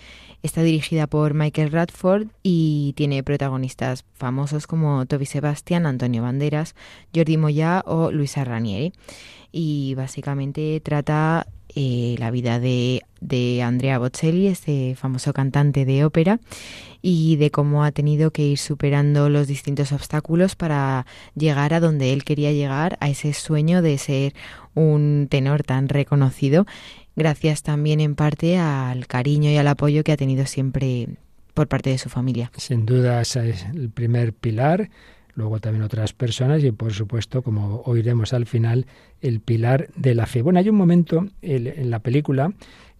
[0.43, 6.77] Está dirigida por Michael Radford y tiene protagonistas famosos como Toby Sebastian, Antonio Banderas,
[7.15, 8.93] Jordi Moya o Luisa Ranieri.
[9.51, 11.47] Y básicamente trata
[11.81, 16.41] eh, la vida de, de Andrea Bocelli, este famoso cantante de ópera,
[17.03, 22.13] y de cómo ha tenido que ir superando los distintos obstáculos para llegar a donde
[22.13, 24.35] él quería llegar, a ese sueño de ser
[24.75, 26.67] un tenor tan reconocido,
[27.15, 31.07] gracias también en parte al cariño y al apoyo que ha tenido siempre
[31.55, 32.51] por parte de su familia.
[32.57, 34.91] Sin duda, ese es el primer pilar
[35.39, 38.87] luego también otras personas y por supuesto, como oiremos al final,
[39.21, 40.43] el pilar de la fe.
[40.43, 42.53] Bueno, hay un momento en la película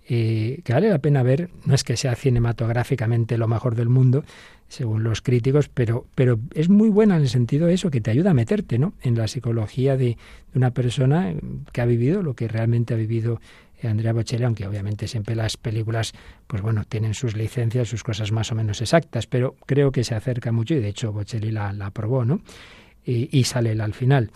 [0.09, 4.25] eh, que vale la pena ver, no es que sea cinematográficamente lo mejor del mundo,
[4.69, 8.13] según los críticos, pero, pero es muy buena en el sentido de eso, que te
[8.13, 8.95] ayuda a meterte ¿no?
[9.03, 10.17] en la psicología de,
[10.53, 11.35] de una persona
[11.73, 13.41] que ha vivido lo que realmente ha vivido
[13.87, 16.13] Andrea Bocelli, aunque obviamente siempre las películas,
[16.47, 20.15] pues bueno, tienen sus licencias, sus cosas más o menos exactas, pero creo que se
[20.15, 22.41] acerca mucho y de hecho Bocelli la, la aprobó, ¿no?
[23.05, 24.31] Y, sale al final.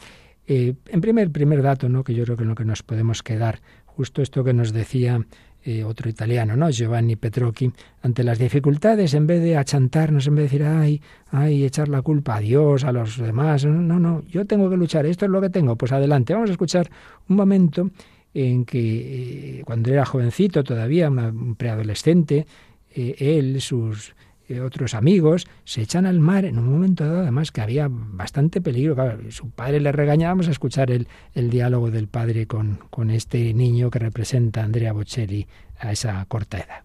[0.47, 2.05] Eh, en primer, primer dato, ¿no?
[2.05, 5.21] Que yo creo que en lo que nos podemos quedar, justo esto que nos decía
[5.65, 6.71] eh, otro italiano, ¿no?
[6.71, 7.71] Giovanni Petrocchi,
[8.03, 11.01] ante las dificultades, en vez de achantarnos, en vez de decir, ay,
[11.31, 15.07] ay, echar la culpa a Dios, a los demás, no, no, yo tengo que luchar,
[15.07, 16.91] esto es lo que tengo, pues adelante, vamos a escuchar
[17.29, 17.91] un momento
[18.35, 22.47] en que eh, cuando era jovencito todavía, un preadolescente,
[22.95, 24.15] eh, él, sus
[24.49, 28.61] eh, otros amigos, se echan al mar en un momento dado, además que había bastante
[28.61, 28.97] peligro.
[29.31, 33.55] su padre le regañaba, vamos a escuchar el, el diálogo del padre con, con este
[33.55, 35.47] niño que representa a Andrea Bocelli
[35.79, 36.83] a esa corta edad.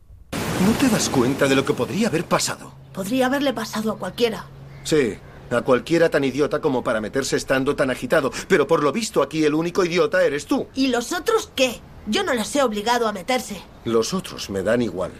[0.65, 2.73] ¿No te das cuenta de lo que podría haber pasado?
[2.93, 4.45] Podría haberle pasado a cualquiera.
[4.83, 5.13] Sí,
[5.49, 8.31] a cualquiera tan idiota como para meterse estando tan agitado.
[8.47, 10.67] Pero por lo visto aquí el único idiota eres tú.
[10.75, 11.79] ¿Y los otros qué?
[12.07, 13.61] Yo no les he obligado a meterse.
[13.85, 15.11] Los otros me dan igual.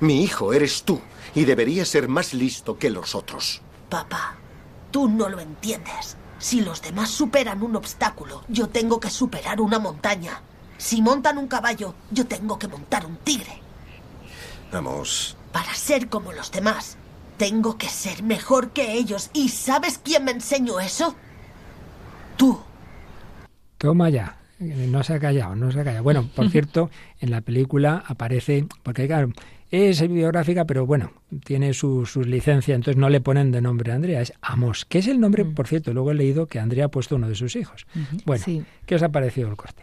[0.00, 1.00] Mi hijo eres tú
[1.34, 3.62] y deberías ser más listo que los otros.
[3.88, 4.36] Papá,
[4.90, 6.16] tú no lo entiendes.
[6.38, 10.42] Si los demás superan un obstáculo, yo tengo que superar una montaña.
[10.76, 13.60] Si montan un caballo, yo tengo que montar un tigre.
[14.72, 15.36] Vamos.
[15.52, 16.98] Para ser como los demás,
[17.36, 19.30] tengo que ser mejor que ellos.
[19.32, 21.14] ¿Y sabes quién me enseñó eso?
[22.36, 22.58] Tú.
[23.78, 24.38] Toma ya.
[24.58, 26.04] No se ha callado, no se ha callado.
[26.04, 29.32] Bueno, por cierto, en la película aparece, porque claro,
[29.70, 31.12] es biográfica, pero bueno,
[31.44, 34.98] tiene su, su, licencia, entonces no le ponen de nombre a Andrea, es Amos, que
[34.98, 37.56] es el nombre, por cierto, luego he leído que Andrea ha puesto uno de sus
[37.56, 37.86] hijos.
[38.24, 38.44] Bueno,
[38.86, 39.82] ¿qué os ha parecido el corte?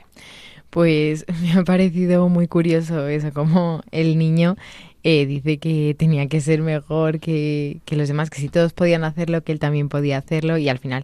[0.69, 4.55] Pues me ha parecido muy curioso eso, como el niño
[5.03, 9.03] eh, dice que tenía que ser mejor que, que los demás, que si todos podían
[9.03, 11.03] hacerlo, que él también podía hacerlo y al final,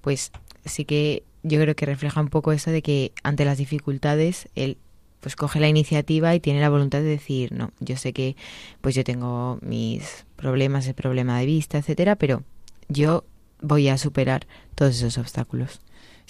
[0.00, 0.32] pues
[0.64, 4.78] sí que yo creo que refleja un poco eso de que ante las dificultades él
[5.20, 8.36] pues coge la iniciativa y tiene la voluntad de decir, no, yo sé que
[8.80, 12.42] pues yo tengo mis problemas, el problema de vista, etcétera, pero
[12.88, 13.24] yo
[13.60, 15.80] voy a superar todos esos obstáculos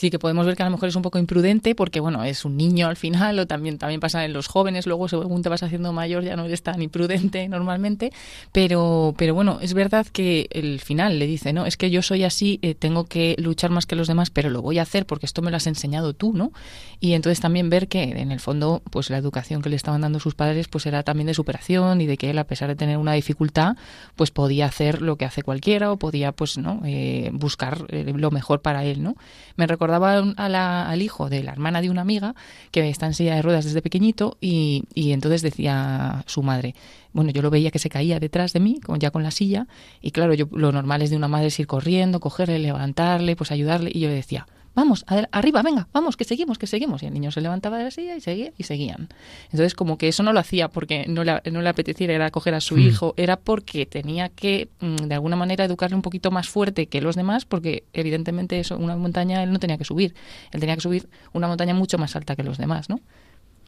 [0.03, 2.45] sí que podemos ver que a lo mejor es un poco imprudente porque, bueno, es
[2.45, 5.63] un niño al final o también, también pasa en los jóvenes, luego según te vas
[5.63, 8.13] haciendo mayor ya no eres tan imprudente normalmente,
[8.51, 12.25] pero, pero bueno, es verdad que el final le dice, no, es que yo soy
[12.25, 15.25] así, eh, tengo que luchar más que los demás, pero lo voy a hacer porque
[15.25, 16.51] esto me lo has enseñado tú, ¿no?
[16.99, 20.19] Y entonces también ver que en el fondo, pues la educación que le estaban dando
[20.19, 22.97] sus padres, pues era también de superación y de que él, a pesar de tener
[22.97, 23.77] una dificultad,
[24.17, 26.81] pues podía hacer lo que hace cualquiera o podía, pues, ¿no?
[26.85, 29.17] Eh, buscar eh, lo mejor para él, ¿no?
[29.57, 29.67] Me
[30.01, 32.35] recordaba al hijo de la hermana de una amiga
[32.71, 36.75] que está en silla de ruedas desde pequeñito y, y entonces decía su madre,
[37.13, 39.67] bueno, yo lo veía que se caía detrás de mí, ya con la silla,
[40.01, 43.91] y claro, yo lo normal es de una madre ir corriendo, cogerle, levantarle, pues ayudarle,
[43.93, 47.03] y yo le decía, vamos, arriba, venga, vamos, que seguimos, que seguimos.
[47.03, 49.09] Y el niño se levantaba de la silla y seguía y seguían.
[49.45, 52.55] Entonces, como que eso no lo hacía porque no le, no le apeteciera era coger
[52.55, 52.81] a su hmm.
[52.81, 57.01] hijo, era porque tenía que, mm, de alguna manera, educarle un poquito más fuerte que
[57.01, 60.15] los demás, porque evidentemente eso, una montaña él no tenía que subir.
[60.53, 63.01] Él tenía que subir una montaña mucho más alta que los demás, ¿no?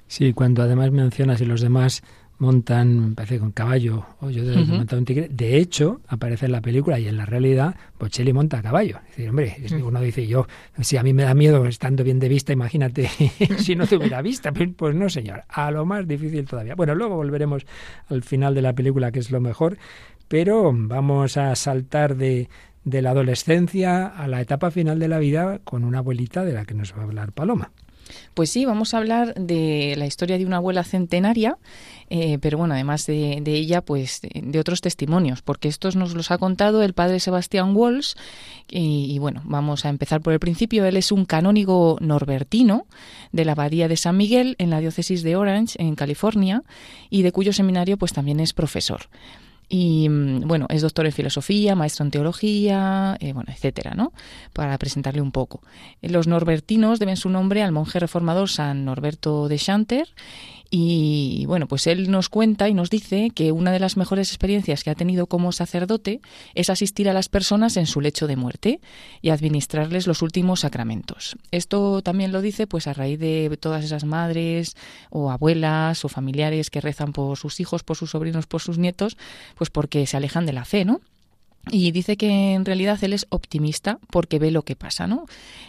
[0.07, 2.03] Sí, cuando además mencionas y los demás
[2.39, 5.29] montan, me parece con caballo, o yo un tigre.
[5.31, 8.99] De hecho, aparece en la película y en la realidad, Bocelli monta a caballo.
[9.11, 10.47] Es decir, hombre, uno dice yo,
[10.81, 13.09] si a mí me da miedo estando bien de vista, imagínate
[13.59, 14.53] si no tuviera vista.
[14.53, 16.75] Pues no, señor, a lo más difícil todavía.
[16.75, 17.65] Bueno, luego volveremos
[18.09, 19.79] al final de la película, que es lo mejor,
[20.29, 22.49] pero vamos a saltar de,
[22.85, 26.65] de la adolescencia a la etapa final de la vida con una abuelita de la
[26.65, 27.73] que nos va a hablar Paloma.
[28.35, 31.59] Pues sí, vamos a hablar de la historia de una abuela centenaria,
[32.11, 36.39] eh, pero bueno, además de, ella, pues de, otros testimonios, porque estos nos los ha
[36.39, 38.15] contado el padre Sebastián Walsh.
[38.69, 40.85] Y, bueno, vamos a empezar por el principio.
[40.85, 42.87] Él es un canónigo norbertino
[43.33, 46.63] de la abadía de San Miguel en la diócesis de Orange, en California,
[47.11, 49.09] y de cuyo seminario pues también es profesor.
[49.69, 54.13] Y mm, bueno, es doctor en filosofía, maestro en teología, eh, bueno, etcétera, ¿no?
[54.53, 55.61] Para presentarle un poco.
[56.03, 60.09] Los norbertinos deben su nombre al monje reformador San Norberto de Chanter
[60.77, 64.83] y bueno, pues él nos cuenta y nos dice que una de las mejores experiencias
[64.83, 66.21] que ha tenido como sacerdote
[66.57, 68.81] es asistir a las personas en su lecho de muerte
[69.23, 71.37] y administrarles los últimos sacramentos.
[71.53, 74.77] Esto también lo dice pues a raíz de todas esas madres
[75.11, 79.17] o abuelas o familiares que rezan por sus hijos, por sus sobrinos, por sus nietos,
[79.55, 81.01] pues porque se alejan de la fe, ¿no?
[81.71, 85.27] Y dice que en realidad él es optimista porque ve lo que pasa, ¿no?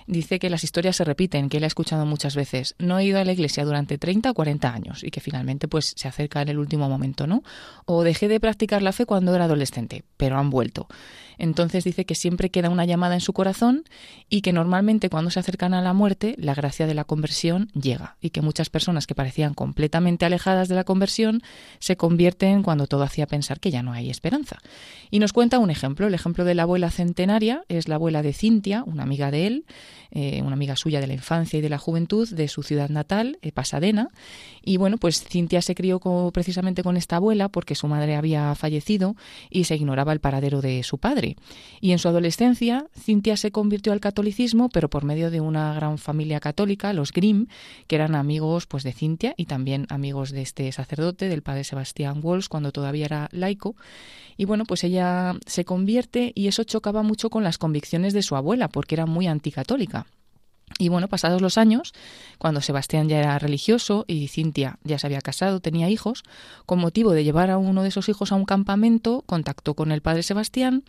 [0.08, 2.76] Dice que las historias se repiten, que él ha escuchado muchas veces.
[2.80, 5.94] No he ido a la iglesia durante 30 o 40 años y que finalmente pues
[5.96, 7.44] se acerca en el último momento, ¿no?
[7.86, 10.88] O dejé de practicar la fe cuando era adolescente, pero han vuelto.
[11.38, 13.84] Entonces dice que siempre queda una llamada en su corazón
[14.30, 18.18] y que normalmente cuando se acercan a la muerte la gracia de la conversión llega
[18.22, 21.42] y que muchas personas que parecían completamente alejadas de la conversión
[21.80, 24.60] se convierten cuando todo hacía pensar que ya no hay esperanza.
[25.12, 28.34] Y nos cuenta un ejemplo, el ejemplo de la abuela centenaria es la abuela de
[28.34, 29.66] Cintia, una amiga de él,
[30.12, 33.38] eh, una amiga suya de la infancia y de la juventud de su ciudad natal,
[33.42, 34.10] eh, Pasadena.
[34.64, 36.00] Y bueno, pues Cintia se crió
[36.34, 39.16] precisamente con esta abuela porque su madre había fallecido
[39.50, 41.36] y se ignoraba el paradero de su padre.
[41.82, 45.98] Y en su adolescencia, Cintia se convirtió al catolicismo, pero por medio de una gran
[45.98, 47.48] familia católica, los Grimm,
[47.88, 52.20] que eran amigos pues de Cintia y también amigos de este sacerdote, del padre Sebastián
[52.24, 53.76] Walsh, cuando todavía era laico.
[54.38, 58.38] Y bueno, pues ella se convierte y eso chocaba mucho con las convicciones de su
[58.38, 60.06] abuela, porque era muy anticatólica.
[60.78, 61.94] Y bueno, pasados los años,
[62.38, 66.24] cuando Sebastián ya era religioso y Cintia ya se había casado, tenía hijos,
[66.66, 70.02] con motivo de llevar a uno de esos hijos a un campamento, contactó con el
[70.02, 70.84] padre Sebastián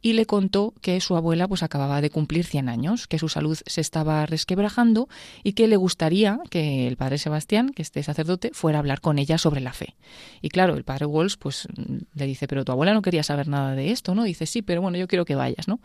[0.00, 3.58] y le contó que su abuela pues acababa de cumplir 100 años, que su salud
[3.66, 5.08] se estaba resquebrajando
[5.42, 9.18] y que le gustaría que el padre Sebastián, que este sacerdote, fuera a hablar con
[9.18, 9.96] ella sobre la fe.
[10.40, 11.66] Y claro, el padre Walsh pues
[12.14, 14.22] le dice, pero tu abuela no quería saber nada de esto, ¿no?
[14.22, 15.80] dice, sí, pero bueno, yo quiero que vayas, ¿no?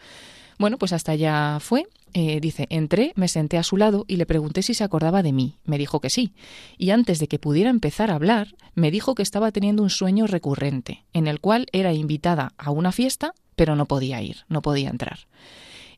[0.60, 1.88] Bueno, pues hasta allá fue.
[2.14, 5.34] Eh, dice, entré, me senté a su lado y le pregunté si se acordaba de
[5.34, 5.58] mí.
[5.66, 6.34] Me dijo que sí.
[6.78, 10.28] Y antes de que pudiera empezar a hablar, me dijo que estaba teniendo un sueño
[10.28, 14.90] recurrente, en el cual era invitada a una fiesta, pero no podía ir, no podía
[14.90, 15.20] entrar.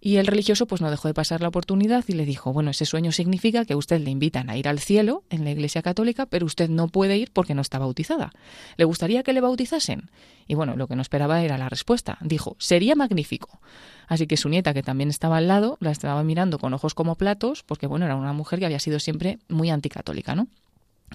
[0.01, 2.85] Y el religioso pues no dejó de pasar la oportunidad y le dijo, bueno, ese
[2.85, 6.45] sueño significa que usted le invitan a ir al cielo en la Iglesia Católica, pero
[6.45, 8.31] usted no puede ir porque no está bautizada.
[8.77, 10.09] ¿Le gustaría que le bautizasen?
[10.47, 12.17] Y bueno, lo que no esperaba era la respuesta.
[12.21, 13.59] Dijo, sería magnífico.
[14.07, 17.15] Así que su nieta, que también estaba al lado, la estaba mirando con ojos como
[17.15, 20.47] platos, porque bueno, era una mujer que había sido siempre muy anticatólica, ¿no?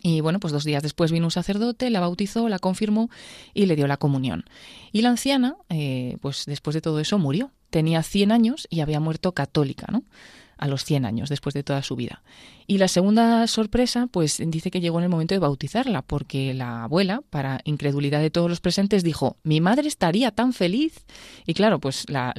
[0.02, 3.10] Y bueno, pues dos días después vino un sacerdote, la bautizó, la confirmó
[3.54, 4.44] y le dio la comunión.
[4.92, 9.00] Y la anciana, eh, pues después de todo eso, murió tenía 100 años y había
[9.00, 10.04] muerto católica, ¿no?
[10.58, 12.22] a los 100 años, después de toda su vida.
[12.68, 16.84] Y la segunda sorpresa, pues dice que llegó en el momento de bautizarla, porque la
[16.84, 21.04] abuela, para incredulidad de todos los presentes, dijo, mi madre estaría tan feliz.
[21.46, 22.32] Y claro, pues la,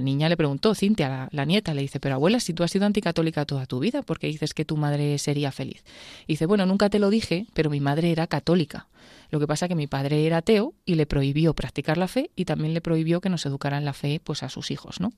[0.00, 2.86] niña le preguntó, Cintia, la, la, nieta, le dice, pero abuela, si tú has sido
[2.86, 5.84] anticatólica toda tu vida, ¿por qué dices que tu madre sería feliz?
[6.26, 8.88] Y dice, bueno, nunca te lo dije, pero mi madre era católica.
[9.30, 12.30] Lo que pasa es que mi padre era ateo y le prohibió practicar la fe
[12.36, 15.12] y también le prohibió que nos educaran la fe pues a sus hijos, ¿no?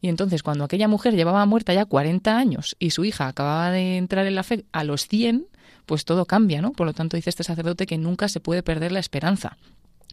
[0.00, 3.96] Y entonces cuando aquella mujer llevaba muerta ya 40 años y su hija acababa de
[3.96, 5.46] entrar en la fe a los 100,
[5.86, 6.72] pues todo cambia, ¿no?
[6.72, 9.56] Por lo tanto dice este sacerdote que nunca se puede perder la esperanza.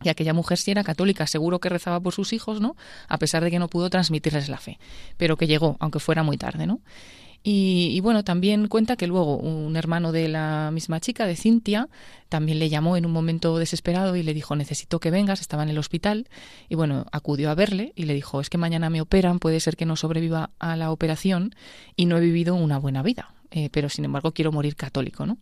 [0.01, 2.77] Y aquella mujer sí era católica, seguro que rezaba por sus hijos, ¿no?
[3.07, 4.79] A pesar de que no pudo transmitirles la fe,
[5.17, 6.79] pero que llegó, aunque fuera muy tarde, ¿no?
[7.41, 11.87] Y, bueno, también cuenta que luego un hermano de la misma chica, de Cintia,
[12.27, 15.69] también le llamó en un momento desesperado y le dijo, necesito que vengas, estaba en
[15.69, 16.27] el hospital.
[16.67, 19.77] Y bueno, acudió a verle y le dijo, es que mañana me operan, puede ser
[19.77, 21.55] que no sobreviva a la operación
[21.95, 25.37] y no he vivido una buena vida, eh, pero sin embargo quiero morir católico, ¿no?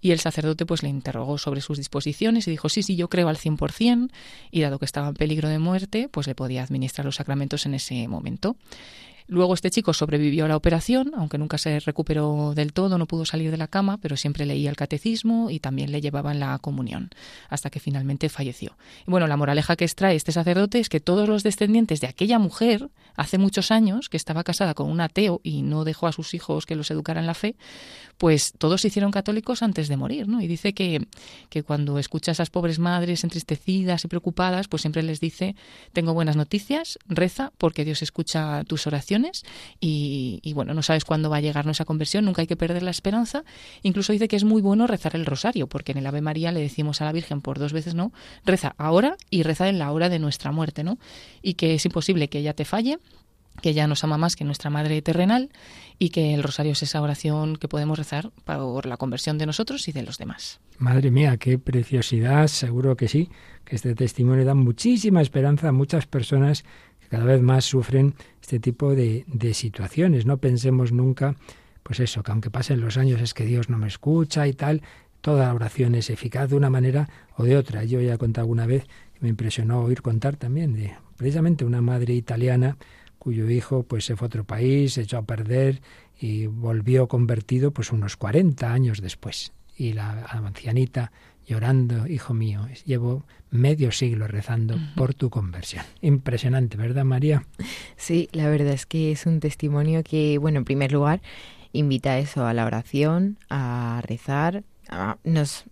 [0.00, 3.28] Y el sacerdote pues le interrogó sobre sus disposiciones y dijo, sí, sí, yo creo
[3.28, 4.10] al 100%
[4.50, 7.72] y dado que estaba en peligro de muerte, pues le podía administrar los sacramentos en
[7.72, 8.56] ese momento.
[9.26, 13.24] Luego este chico sobrevivió a la operación, aunque nunca se recuperó del todo, no pudo
[13.24, 17.08] salir de la cama, pero siempre leía el catecismo y también le llevaban la comunión,
[17.48, 18.76] hasta que finalmente falleció.
[19.06, 22.38] Y bueno, la moraleja que extrae este sacerdote es que todos los descendientes de aquella
[22.38, 26.34] mujer, hace muchos años, que estaba casada con un ateo y no dejó a sus
[26.34, 27.56] hijos que los educaran la fe,
[28.18, 30.42] pues todos se hicieron católicos antes de morir, ¿no?
[30.42, 31.06] Y dice que,
[31.48, 35.56] que cuando escucha a esas pobres madres entristecidas y preocupadas, pues siempre les dice,
[35.94, 39.13] tengo buenas noticias, reza porque Dios escucha tus oraciones
[39.80, 42.90] y, bueno, no sabes cuándo va a llegar nuestra conversión, nunca hay que perder la
[42.90, 43.44] esperanza.
[43.82, 46.60] Incluso dice que es muy bueno rezar el rosario, porque en el Ave María le
[46.60, 48.12] decimos a la Virgen por dos veces, ¿no?
[48.44, 50.98] Reza ahora y reza en la hora de nuestra muerte, ¿no?
[51.42, 52.98] Y que es imposible que ella te falle
[53.60, 55.50] que ella nos ama más que nuestra madre terrenal
[55.98, 59.86] y que el rosario es esa oración que podemos rezar por la conversión de nosotros
[59.88, 60.60] y de los demás.
[60.78, 63.30] Madre mía, qué preciosidad, seguro que sí,
[63.64, 66.64] que este testimonio da muchísima esperanza a muchas personas
[67.14, 70.26] cada vez más sufren este tipo de, de situaciones.
[70.26, 71.36] No pensemos nunca,
[71.84, 74.82] pues eso, que aunque pasen los años es que Dios no me escucha y tal,
[75.20, 77.84] toda oración es eficaz de una manera o de otra.
[77.84, 78.88] Yo ya he contado alguna vez,
[79.20, 82.78] me impresionó oír contar también de precisamente una madre italiana,
[83.20, 85.82] cuyo hijo pues se fue a otro país, se echó a perder
[86.18, 89.52] y volvió convertido pues unos 40 años después.
[89.76, 91.12] Y la ancianita
[91.46, 95.84] llorando, hijo mío, llevo medio siglo rezando por tu conversión.
[96.00, 97.46] Impresionante, ¿verdad, María?
[97.96, 101.22] Sí, la verdad es que es un testimonio que, bueno, en primer lugar,
[101.72, 104.64] invita a eso, a la oración, a rezar,
[105.24, 105.64] nos,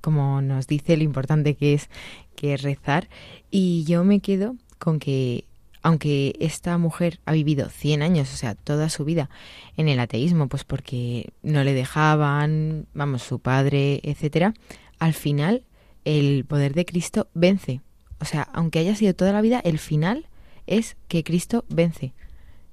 [0.00, 1.88] como nos dice lo importante que es
[2.36, 3.08] que es rezar.
[3.50, 5.44] Y yo me quedo con que
[5.82, 9.28] aunque esta mujer ha vivido 100 años, o sea, toda su vida
[9.76, 14.54] en el ateísmo, pues porque no le dejaban, vamos, su padre, etcétera,
[14.98, 15.64] al final
[16.04, 17.80] el poder de Cristo vence.
[18.20, 20.26] O sea, aunque haya sido toda la vida, el final
[20.66, 22.14] es que Cristo vence.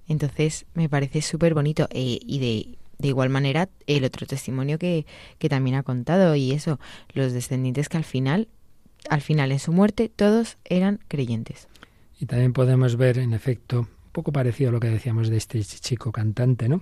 [0.07, 1.87] Entonces, me parece súper bonito.
[1.91, 5.05] Eh, y de, de, igual manera, el otro testimonio que,
[5.39, 6.79] que también ha contado, y eso,
[7.13, 8.47] los descendientes que al final,
[9.09, 11.67] al final en su muerte, todos eran creyentes.
[12.19, 15.63] Y también podemos ver, en efecto, un poco parecido a lo que decíamos de este
[15.63, 16.81] chico cantante, ¿no?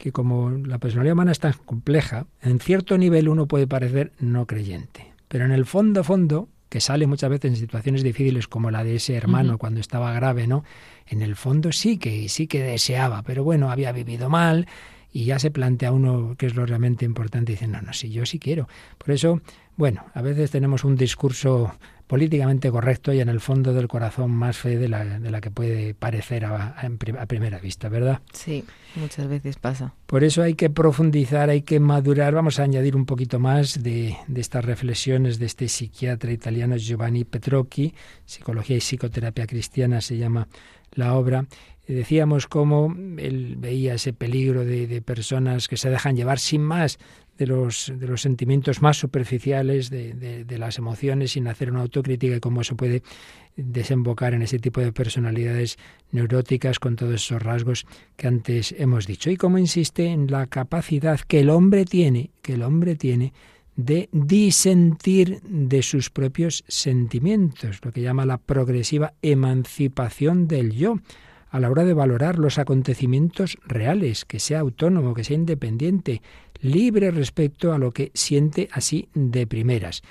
[0.00, 4.46] Que como la personalidad humana es tan compleja, en cierto nivel uno puede parecer no
[4.46, 5.12] creyente.
[5.28, 8.94] Pero en el fondo, fondo, que sale muchas veces en situaciones difíciles como la de
[8.94, 10.64] ese hermano cuando estaba grave, ¿no?
[11.06, 14.66] En el fondo sí que sí que deseaba, pero bueno, había vivido mal
[15.12, 18.10] y ya se plantea uno qué es lo realmente importante y dice, no, no, sí,
[18.10, 18.68] yo sí quiero.
[18.96, 19.42] Por eso,
[19.76, 21.74] bueno, a veces tenemos un discurso
[22.10, 25.52] políticamente correcto y en el fondo del corazón más fe de la, de la que
[25.52, 28.20] puede parecer a, a, primera vista, ¿verdad?
[28.32, 28.64] Sí,
[28.96, 29.94] muchas veces pasa.
[30.06, 32.34] Por eso hay que profundizar, hay que madurar.
[32.34, 37.22] Vamos a añadir un poquito más de, de estas reflexiones de este psiquiatra italiano Giovanni
[37.22, 37.94] Petrocchi,
[38.24, 40.48] Psicología y Psicoterapia Cristiana se llama
[40.90, 41.44] la obra
[41.86, 46.98] decíamos cómo él veía ese peligro de, de, personas que se dejan llevar sin más
[47.40, 50.12] de los, de los sentimientos más superficiales, de,
[50.44, 53.02] de, las emociones, sin hacer una autocrítica y cómo eso puede
[53.56, 55.78] desembocar en ese tipo de personalidades
[56.12, 57.86] neuróticas con todos esos rasgos
[58.18, 59.30] que antes hemos dicho.
[59.30, 63.32] Y cómo insiste en la capacidad que el hombre tiene, que el hombre tiene
[63.74, 70.96] de disentir de sus propios sentimientos, lo que llama la progresiva emancipación del yo
[71.48, 76.22] a la hora de valorar los acontecimientos reales, que sea autónomo, que sea independiente,
[76.60, 80.02] libre respecto a lo que siente así de primeras.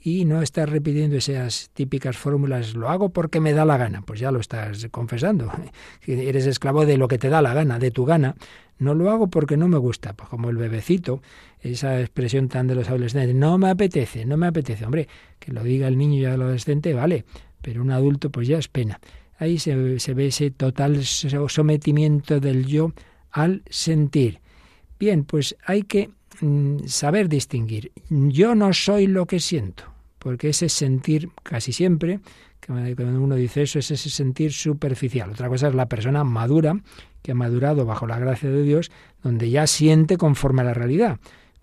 [0.00, 4.20] Y no estás repitiendo esas típicas fórmulas, lo hago porque me da la gana, pues
[4.20, 5.50] ya lo estás confesando.
[6.06, 8.36] Eres esclavo de lo que te da la gana, de tu gana.
[8.78, 11.22] No lo hago porque no me gusta, pues como el bebecito,
[11.60, 14.84] esa expresión tan de los adolescentes, no me apetece, no me apetece.
[14.84, 15.08] Hombre,
[15.40, 17.24] que lo diga el niño y el adolescente, vale,
[17.60, 19.00] pero un adulto pues ya es pena.
[19.38, 22.92] Ahí se, se ve ese total sometimiento del yo
[23.32, 24.40] al sentir.
[24.98, 27.92] Bien, pues hay que mm, saber distinguir.
[28.08, 29.84] Yo no soy lo que siento,
[30.18, 32.20] porque ese sentir casi siempre,
[32.66, 35.30] cuando uno dice eso, es ese sentir superficial.
[35.30, 36.80] Otra cosa es la persona madura,
[37.22, 38.90] que ha madurado bajo la gracia de Dios,
[39.22, 41.18] donde ya siente conforme a la realidad,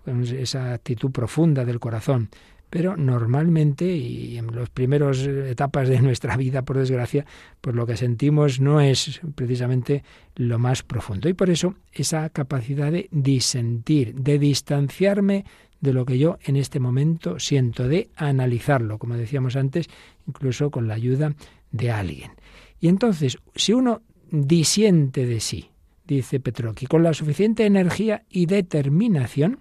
[0.06, 2.30] esa actitud profunda del corazón
[2.74, 7.24] pero normalmente y en las primeras etapas de nuestra vida, por desgracia,
[7.62, 10.04] pues lo que sentimos no es precisamente
[10.38, 11.30] lo más profundo.
[11.30, 15.46] Y por eso esa capacidad de disentir, de distanciarme
[15.82, 19.88] de lo que yo en este momento siento, de analizarlo, como decíamos antes,
[20.26, 21.36] incluso con la ayuda
[21.70, 22.32] de alguien.
[22.80, 24.02] Y entonces, si uno
[24.32, 25.70] disiente de sí,
[26.08, 29.60] dice Petrocchi, con la suficiente energía y determinación,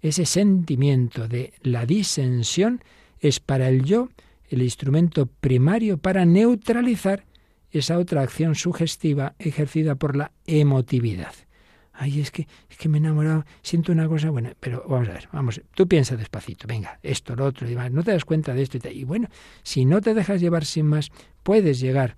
[0.00, 2.82] ese sentimiento de la disensión
[3.20, 4.08] es para el yo
[4.48, 7.24] el instrumento primario para neutralizar
[7.70, 11.34] esa otra acción sugestiva ejercida por la emotividad.
[11.92, 15.14] Ay, es que, es que me he enamorado, siento una cosa buena, pero vamos a
[15.14, 18.54] ver, vamos, tú piensa despacito, venga, esto, lo otro, y demás, no te das cuenta
[18.54, 18.92] de esto y tal.
[18.92, 19.28] Y bueno,
[19.64, 21.10] si no te dejas llevar sin más,
[21.42, 22.16] puedes llegar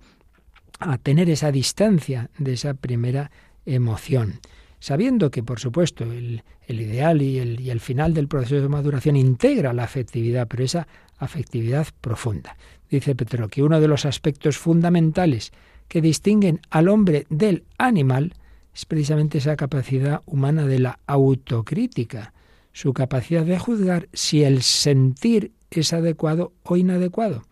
[0.79, 3.31] a tener esa distancia de esa primera
[3.65, 4.39] emoción
[4.81, 9.15] sabiendo que, por supuesto, el, ideal y el, y el final del proceso de maduración
[9.15, 10.87] integra la afectividad, pero esa
[11.19, 12.57] afectividad profunda.
[12.89, 15.51] Dice Petro que uno de los aspectos fundamentales
[15.87, 18.33] que distinguen al hombre del animal
[18.73, 22.33] es precisamente esa capacidad humana de la autocrítica,
[22.73, 27.43] su capacidad de juzgar si el sentir es adecuado o inadecuado,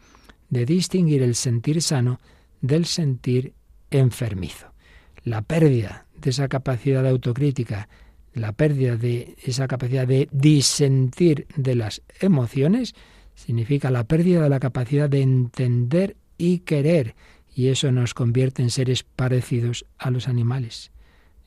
[0.49, 2.19] de distinguir el sentir sano
[2.61, 3.53] del sentir
[3.91, 4.73] enfermizo.
[5.23, 7.89] La pérdida de esa capacidad de autocrítica,
[8.33, 12.95] la pérdida de esa capacidad de disentir de las emociones,
[13.35, 17.15] significa la pérdida de la capacidad de entender y querer,
[17.55, 20.91] y eso nos convierte en seres parecidos a los animales,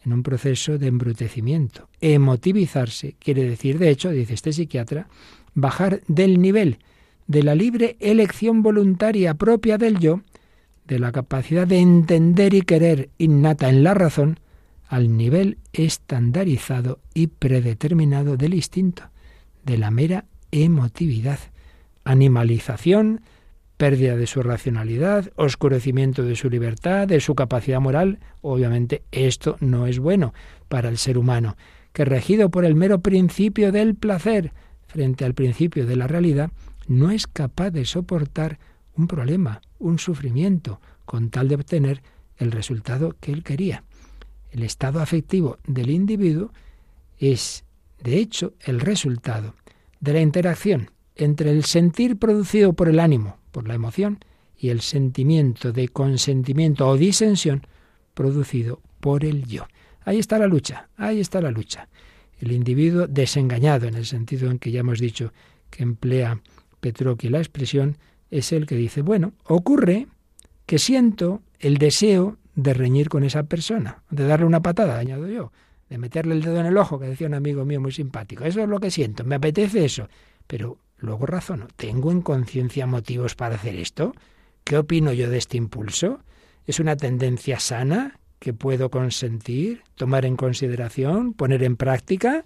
[0.04, 1.88] en un proceso de embrutecimiento.
[2.00, 5.08] Emotivizarse quiere decir, de hecho, dice este psiquiatra,
[5.54, 6.78] bajar del nivel
[7.26, 10.22] de la libre elección voluntaria propia del yo,
[10.86, 14.40] de la capacidad de entender y querer innata en la razón,
[14.92, 19.04] al nivel estandarizado y predeterminado del instinto,
[19.64, 21.38] de la mera emotividad,
[22.04, 23.22] animalización,
[23.78, 28.18] pérdida de su racionalidad, oscurecimiento de su libertad, de su capacidad moral.
[28.42, 30.34] Obviamente esto no es bueno
[30.68, 31.56] para el ser humano,
[31.94, 34.52] que regido por el mero principio del placer
[34.88, 36.50] frente al principio de la realidad,
[36.86, 38.58] no es capaz de soportar
[38.94, 42.02] un problema, un sufrimiento, con tal de obtener
[42.36, 43.84] el resultado que él quería.
[44.52, 46.52] El estado afectivo del individuo
[47.18, 47.64] es,
[48.02, 49.54] de hecho, el resultado
[50.00, 54.18] de la interacción entre el sentir producido por el ánimo, por la emoción,
[54.56, 57.66] y el sentimiento de consentimiento o disensión
[58.14, 59.66] producido por el yo.
[60.04, 61.88] Ahí está la lucha, ahí está la lucha.
[62.38, 65.32] El individuo desengañado, en el sentido en que ya hemos dicho
[65.70, 66.40] que emplea
[66.80, 67.96] Petrocchi la expresión,
[68.30, 70.06] es el que dice, bueno, ocurre
[70.66, 75.52] que siento el deseo de reñir con esa persona, de darle una patada, añado yo,
[75.88, 78.44] de meterle el dedo en el ojo, que decía un amigo mío muy simpático.
[78.44, 80.08] Eso es lo que siento, me apetece eso.
[80.46, 84.14] Pero luego razono, ¿tengo en conciencia motivos para hacer esto?
[84.64, 86.20] ¿Qué opino yo de este impulso?
[86.66, 88.18] ¿Es una tendencia sana?
[88.42, 92.42] que puedo consentir, tomar en consideración, poner en práctica?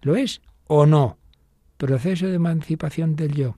[0.00, 1.18] ¿Lo es o no?
[1.78, 3.56] Proceso de emancipación del yo.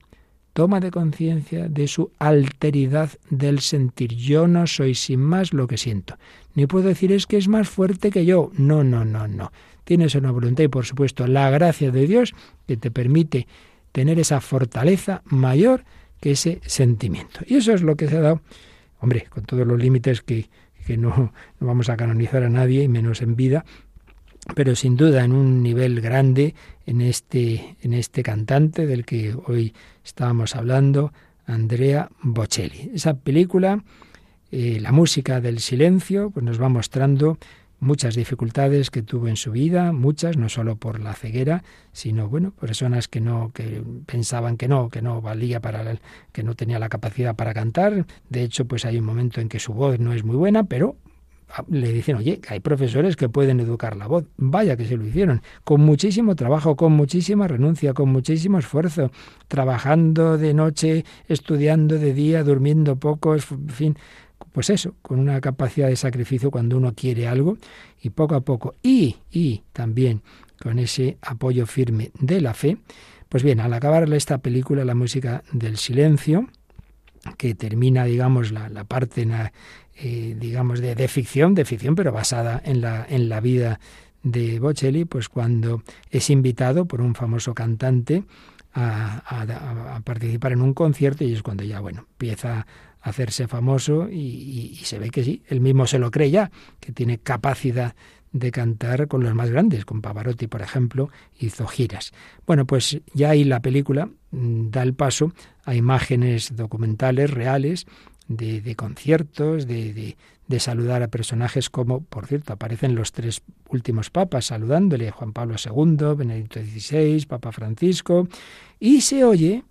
[0.59, 4.13] Toma de conciencia de su alteridad del sentir.
[4.13, 6.17] Yo no soy sin más lo que siento.
[6.53, 8.51] Ni puedo decir es que es más fuerte que yo.
[8.57, 9.53] No, no, no, no.
[9.85, 12.33] Tienes una voluntad y por supuesto la gracia de Dios
[12.67, 13.47] que te permite
[13.93, 15.85] tener esa fortaleza mayor
[16.19, 17.39] que ese sentimiento.
[17.47, 18.41] Y eso es lo que se ha dado,
[18.99, 20.49] hombre, con todos los límites que,
[20.85, 21.31] que no,
[21.61, 23.63] no vamos a canonizar a nadie, y menos en vida,
[24.55, 26.53] pero sin duda en un nivel grande
[26.89, 31.13] en este, en este cantante del que hoy estábamos hablando,
[31.45, 32.89] Andrea Bocelli.
[32.95, 33.83] Esa película,
[34.51, 37.37] eh, la música del silencio, pues nos va mostrando
[37.79, 42.51] muchas dificultades que tuvo en su vida, muchas, no solo por la ceguera, sino bueno,
[42.59, 45.95] personas que no, que pensaban que no, que no valía para
[46.31, 48.07] que no tenía la capacidad para cantar.
[48.29, 50.95] De hecho, pues hay un momento en que su voz no es muy buena, pero
[51.69, 54.25] le dicen, oye, hay profesores que pueden educar la voz.
[54.37, 59.11] Vaya que se lo hicieron, con muchísimo trabajo, con muchísima renuncia, con muchísimo esfuerzo,
[59.47, 63.97] trabajando de noche, estudiando de día, durmiendo poco, en fin,
[64.51, 67.57] pues eso, con una capacidad de sacrificio cuando uno quiere algo
[68.01, 68.75] y poco a poco.
[68.81, 70.21] Y, y también
[70.61, 72.77] con ese apoyo firme de la fe,
[73.27, 76.47] pues bien, al acabar esta película, la música del silencio,
[77.37, 79.27] que termina, digamos, la, la parte,
[80.01, 83.79] eh, digamos, de, de, ficción, de ficción, pero basada en la, en la vida
[84.23, 88.23] de Bocelli, pues cuando es invitado por un famoso cantante
[88.73, 92.65] a, a, a participar en un concierto y es cuando ya, bueno, empieza
[93.01, 97.17] hacerse famoso y, se ve que sí, él mismo se lo cree ya, que tiene
[97.19, 97.95] capacidad
[98.31, 102.11] de cantar con los más grandes, con Pavarotti, por ejemplo, hizo giras.
[102.45, 105.33] Bueno, pues ya ahí la película mm, da el paso
[105.65, 107.87] a imágenes documentales reales
[108.29, 110.17] de, de conciertos, de, de,
[110.47, 115.55] de, saludar a personajes como, por cierto, aparecen los tres últimos papas saludándole, Juan Pablo
[115.63, 118.29] II, Benedicto XVI, Papa Francisco,
[118.79, 119.63] y se oye,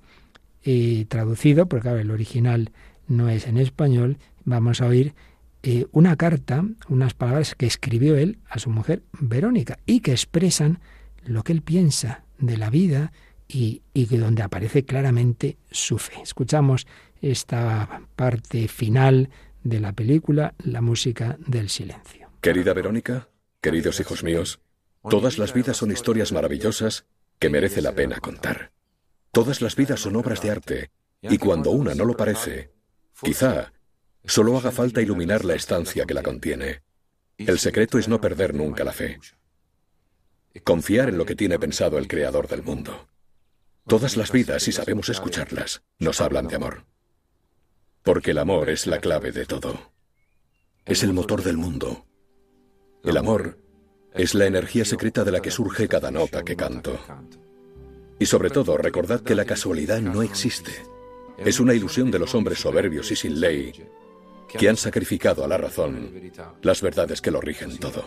[0.65, 2.73] eh, traducido, porque claro, el original
[3.07, 5.15] no es en español, vamos a oír
[5.63, 10.81] eh, una carta, unas palabras que escribió él a su mujer Verónica y que expresan
[11.25, 13.13] lo que él piensa de la vida
[13.49, 16.21] y, y donde aparece claramente su fe.
[16.23, 16.87] Escuchamos
[17.23, 19.31] esta parte final
[19.65, 22.31] de la película, la música del silencio.
[22.41, 23.29] Querida Verónica,
[23.61, 24.61] queridos hijos míos,
[25.09, 27.07] todas las vidas son historias maravillosas
[27.39, 28.73] que merece la pena contar.
[29.33, 30.91] Todas las vidas son obras de arte,
[31.23, 32.73] y cuando una no lo parece,
[33.23, 33.73] Quizá
[34.25, 36.83] solo haga falta iluminar la estancia que la contiene.
[37.37, 39.19] El secreto es no perder nunca la fe.
[40.65, 43.09] Confiar en lo que tiene pensado el Creador del mundo.
[43.87, 46.85] Todas las vidas, si sabemos escucharlas, nos hablan de amor.
[48.09, 49.93] Porque el amor es la clave de todo.
[50.87, 52.07] Es el motor del mundo.
[53.05, 53.59] El amor
[54.15, 56.99] es la energía secreta de la que surge cada nota que canto.
[58.19, 60.73] Y sobre todo, recordad que la casualidad no existe.
[61.37, 63.75] Es una ilusión de los hombres soberbios y sin ley
[64.49, 66.33] que han sacrificado a la razón
[66.63, 68.07] las verdades que lo rigen todo.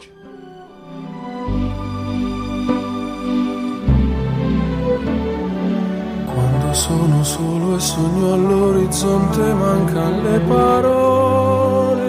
[6.71, 11.99] Quando sono solo e sogno all'orizzonte mancan le parole.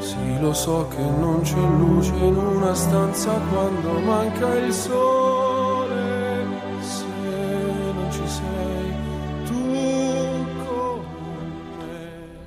[0.00, 6.46] Sì, lo so che non c'è luce in una stanza quando manca il sole.
[6.80, 7.04] Se
[7.94, 8.42] non ci sei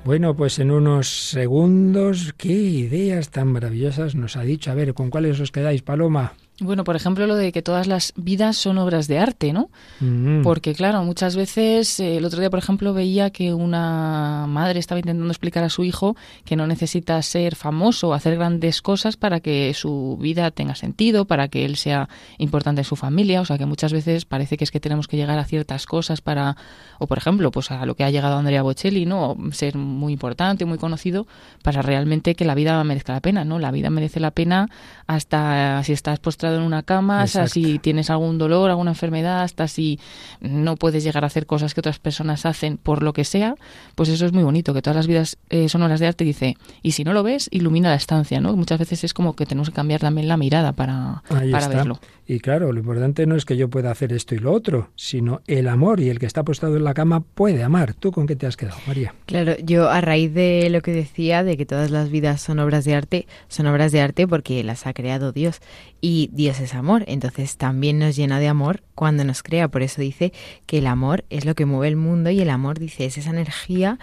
[0.04, 4.70] Bueno, pues en unos segundos, qué ideas tan maravillosas nos ha dicho.
[4.70, 6.34] A ver, ¿con cuáles os quedáis, Paloma?
[6.60, 9.70] Bueno, por ejemplo, lo de que todas las vidas son obras de arte, ¿no?
[10.00, 10.42] Mm.
[10.42, 14.98] Porque, claro, muchas veces, eh, el otro día, por ejemplo, veía que una madre estaba
[14.98, 19.38] intentando explicar a su hijo que no necesita ser famoso o hacer grandes cosas para
[19.38, 23.40] que su vida tenga sentido, para que él sea importante en su familia.
[23.40, 26.22] O sea, que muchas veces parece que es que tenemos que llegar a ciertas cosas
[26.22, 26.56] para,
[26.98, 29.36] o por ejemplo, pues a lo que ha llegado Andrea Bocelli, ¿no?
[29.52, 31.28] Ser muy importante, muy conocido,
[31.62, 33.60] para realmente que la vida merezca la pena, ¿no?
[33.60, 34.68] La vida merece la pena
[35.06, 39.68] hasta si estás postrado en una cama, hasta si tienes algún dolor, alguna enfermedad, hasta
[39.68, 40.00] si
[40.40, 43.56] no puedes llegar a hacer cosas que otras personas hacen por lo que sea,
[43.94, 46.56] pues eso es muy bonito, que todas las vidas eh, son horas de arte, dice,
[46.82, 48.56] y si no lo ves, ilumina la estancia, ¿no?
[48.56, 51.76] Muchas veces es como que tenemos que cambiar también la mirada para, Ahí para está.
[51.76, 52.00] verlo.
[52.30, 55.40] Y claro, lo importante no es que yo pueda hacer esto y lo otro, sino
[55.46, 57.94] el amor y el que está apostado en la cama puede amar.
[57.94, 59.14] ¿Tú con qué te has quedado, María?
[59.24, 62.84] Claro, yo a raíz de lo que decía, de que todas las vidas son obras
[62.84, 65.60] de arte, son obras de arte porque las ha creado Dios.
[66.02, 69.66] Y Dios es amor, entonces también nos llena de amor cuando nos crea.
[69.66, 70.32] Por eso dice
[70.66, 73.30] que el amor es lo que mueve el mundo y el amor, dice, es esa
[73.30, 73.98] energía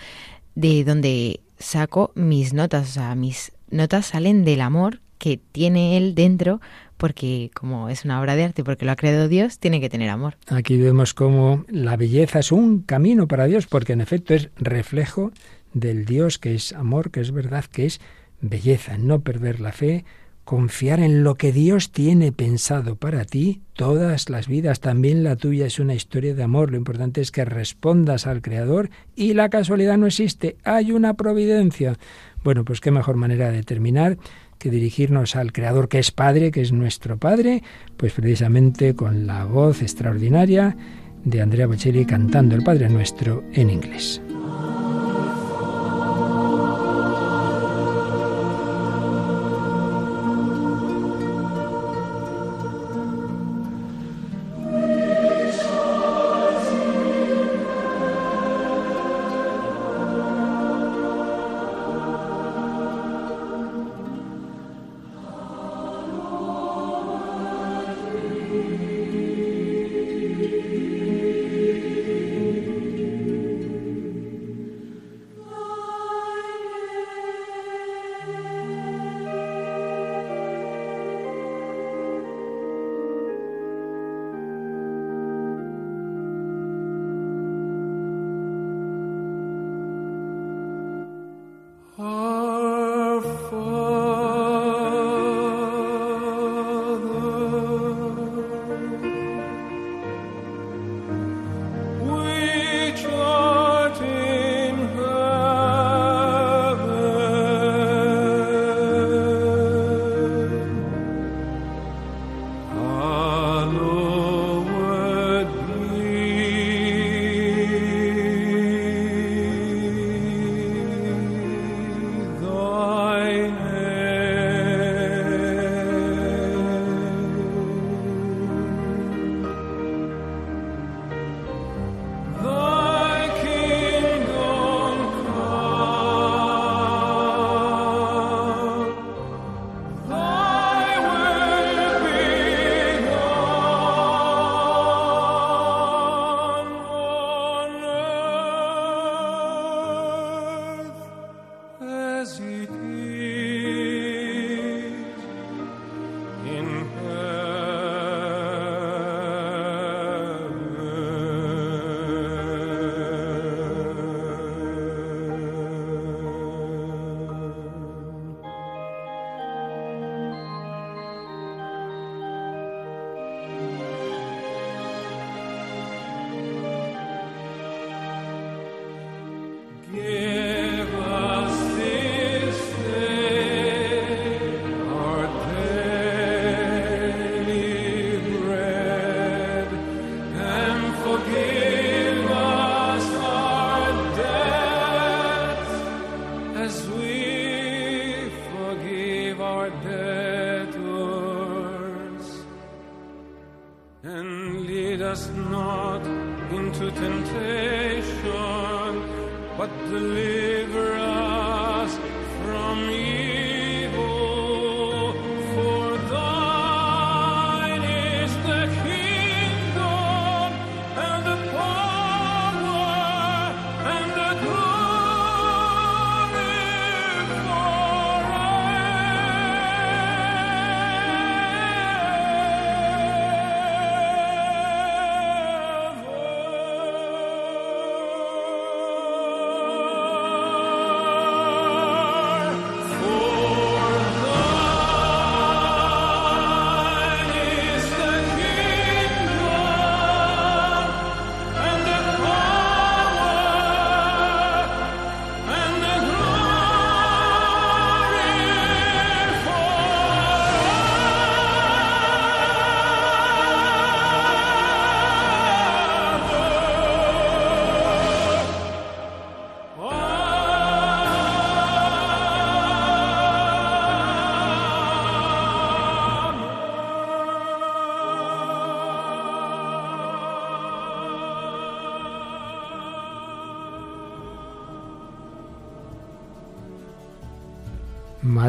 [0.53, 6.13] de donde saco mis notas, o sea, mis notas salen del amor que tiene él
[6.13, 6.59] dentro,
[6.97, 10.09] porque como es una obra de arte, porque lo ha creado Dios, tiene que tener
[10.09, 10.35] amor.
[10.49, 15.31] Aquí vemos cómo la belleza es un camino para Dios, porque en efecto es reflejo
[15.73, 18.01] del Dios que es amor, que es verdad, que es
[18.41, 20.03] belleza, no perder la fe,
[20.45, 25.65] confiar en lo que Dios tiene pensado para ti, todas las vidas, también la tuya
[25.65, 26.71] es una historia de amor.
[26.71, 31.97] Lo importante es que respondas al Creador y la casualidad no existe, hay una providencia.
[32.43, 34.17] Bueno, pues qué mejor manera de terminar
[34.59, 37.63] que dirigirnos al Creador que es Padre, que es nuestro Padre,
[37.97, 40.77] pues precisamente con la voz extraordinaria
[41.23, 44.21] de Andrea Bocelli cantando el Padre Nuestro en inglés.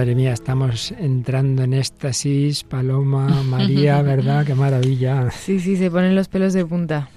[0.06, 4.46] Madre mía, estamos entrando en éxtasis, Paloma, María, ¿verdad?
[4.46, 5.32] Qué maravilla.
[5.32, 7.08] Sí, sí, se ponen los pelos de punta.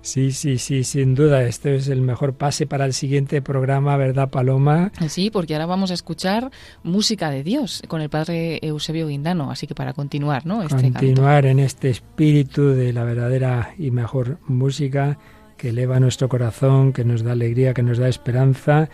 [0.00, 1.42] Sí, sí, sí, sin duda.
[1.42, 4.90] Este es el mejor pase para el siguiente programa, ¿verdad, Paloma?
[5.06, 6.50] Sí, porque ahora vamos a escuchar
[6.82, 9.50] música de Dios con el padre Eusebio Guindano.
[9.50, 10.62] Así que para continuar, ¿no?
[10.62, 15.18] Este continuar en este espíritu de la verdadera y mejor música
[15.58, 18.88] que eleva nuestro corazón, que nos da alegría, que nos da esperanza,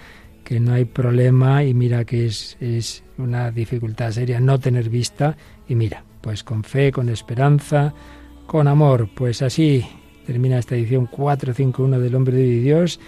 [0.45, 5.37] que no hay problema y mira que es, es una dificultad seria no tener vista
[5.69, 7.95] y mira, pues con fe, con esperanza,
[8.47, 9.85] con amor, pues así
[10.27, 13.01] termina esta edición 451 del Hombre de Dios,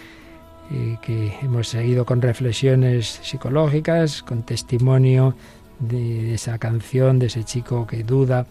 [0.71, 5.35] eh, que hemos seguido con reflexiones psicológicas, con testimonio
[5.79, 8.47] de, esa canción, de ese chico que duda,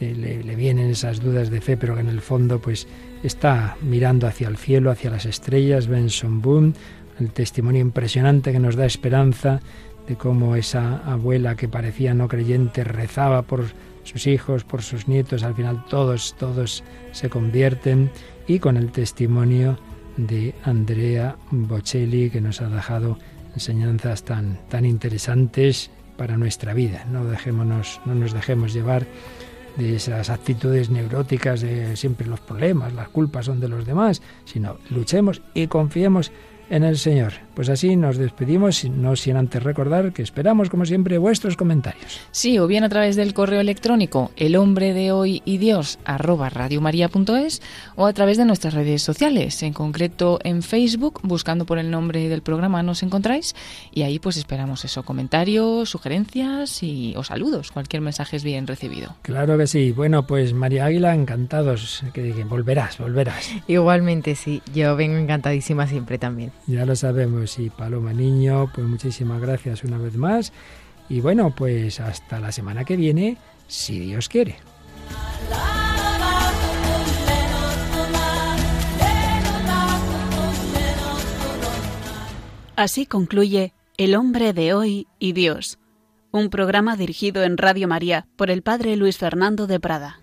[0.00, 2.88] le, le, vienen esas dudas de fe, pero que en el fondo pues
[3.22, 6.72] está mirando hacia el cielo, hacia las estrellas, Benson Boone,
[7.18, 9.60] el testimonio impresionante que nos da esperanza
[10.06, 13.66] de cómo esa abuela que parecía no creyente rezaba por
[14.04, 16.82] sus hijos, por sus nietos, al final todos, todos
[17.12, 18.10] se convierten
[18.46, 19.78] y con el testimonio
[20.16, 23.18] de Andrea Bocelli que nos ha dejado
[23.54, 27.04] enseñanzas tan, tan interesantes para nuestra vida.
[27.10, 29.06] No, dejémonos, no nos dejemos llevar
[29.76, 34.76] de esas actitudes neuróticas de siempre los problemas, las culpas son de los demás, sino
[34.90, 36.30] luchemos y confiemos
[36.84, 37.34] el Señor.
[37.54, 42.20] Pues así nos despedimos, no sin antes recordar que esperamos, como siempre, vuestros comentarios.
[42.30, 46.48] Sí, o bien a través del correo electrónico el hombre de hoy y Dios arroba
[46.48, 47.60] radiomaria.es
[47.96, 52.28] o a través de nuestras redes sociales, en concreto en Facebook, buscando por el nombre
[52.28, 53.54] del programa nos encontráis
[53.92, 59.14] y ahí pues esperamos eso, comentarios, sugerencias y o saludos, cualquier mensaje es bien recibido.
[59.22, 59.92] Claro que sí.
[59.92, 63.50] Bueno, pues María Águila, encantados que, que volverás, volverás.
[63.66, 66.52] Igualmente sí, yo vengo encantadísima siempre también.
[66.66, 67.41] Ya lo sabemos.
[67.58, 70.52] Y Paloma Niño, pues muchísimas gracias una vez más.
[71.08, 73.36] Y bueno, pues hasta la semana que viene,
[73.66, 74.56] si Dios quiere.
[82.76, 85.78] Así concluye El hombre de hoy y Dios,
[86.30, 90.20] un programa dirigido en Radio María por el Padre Luis Fernando de Prada.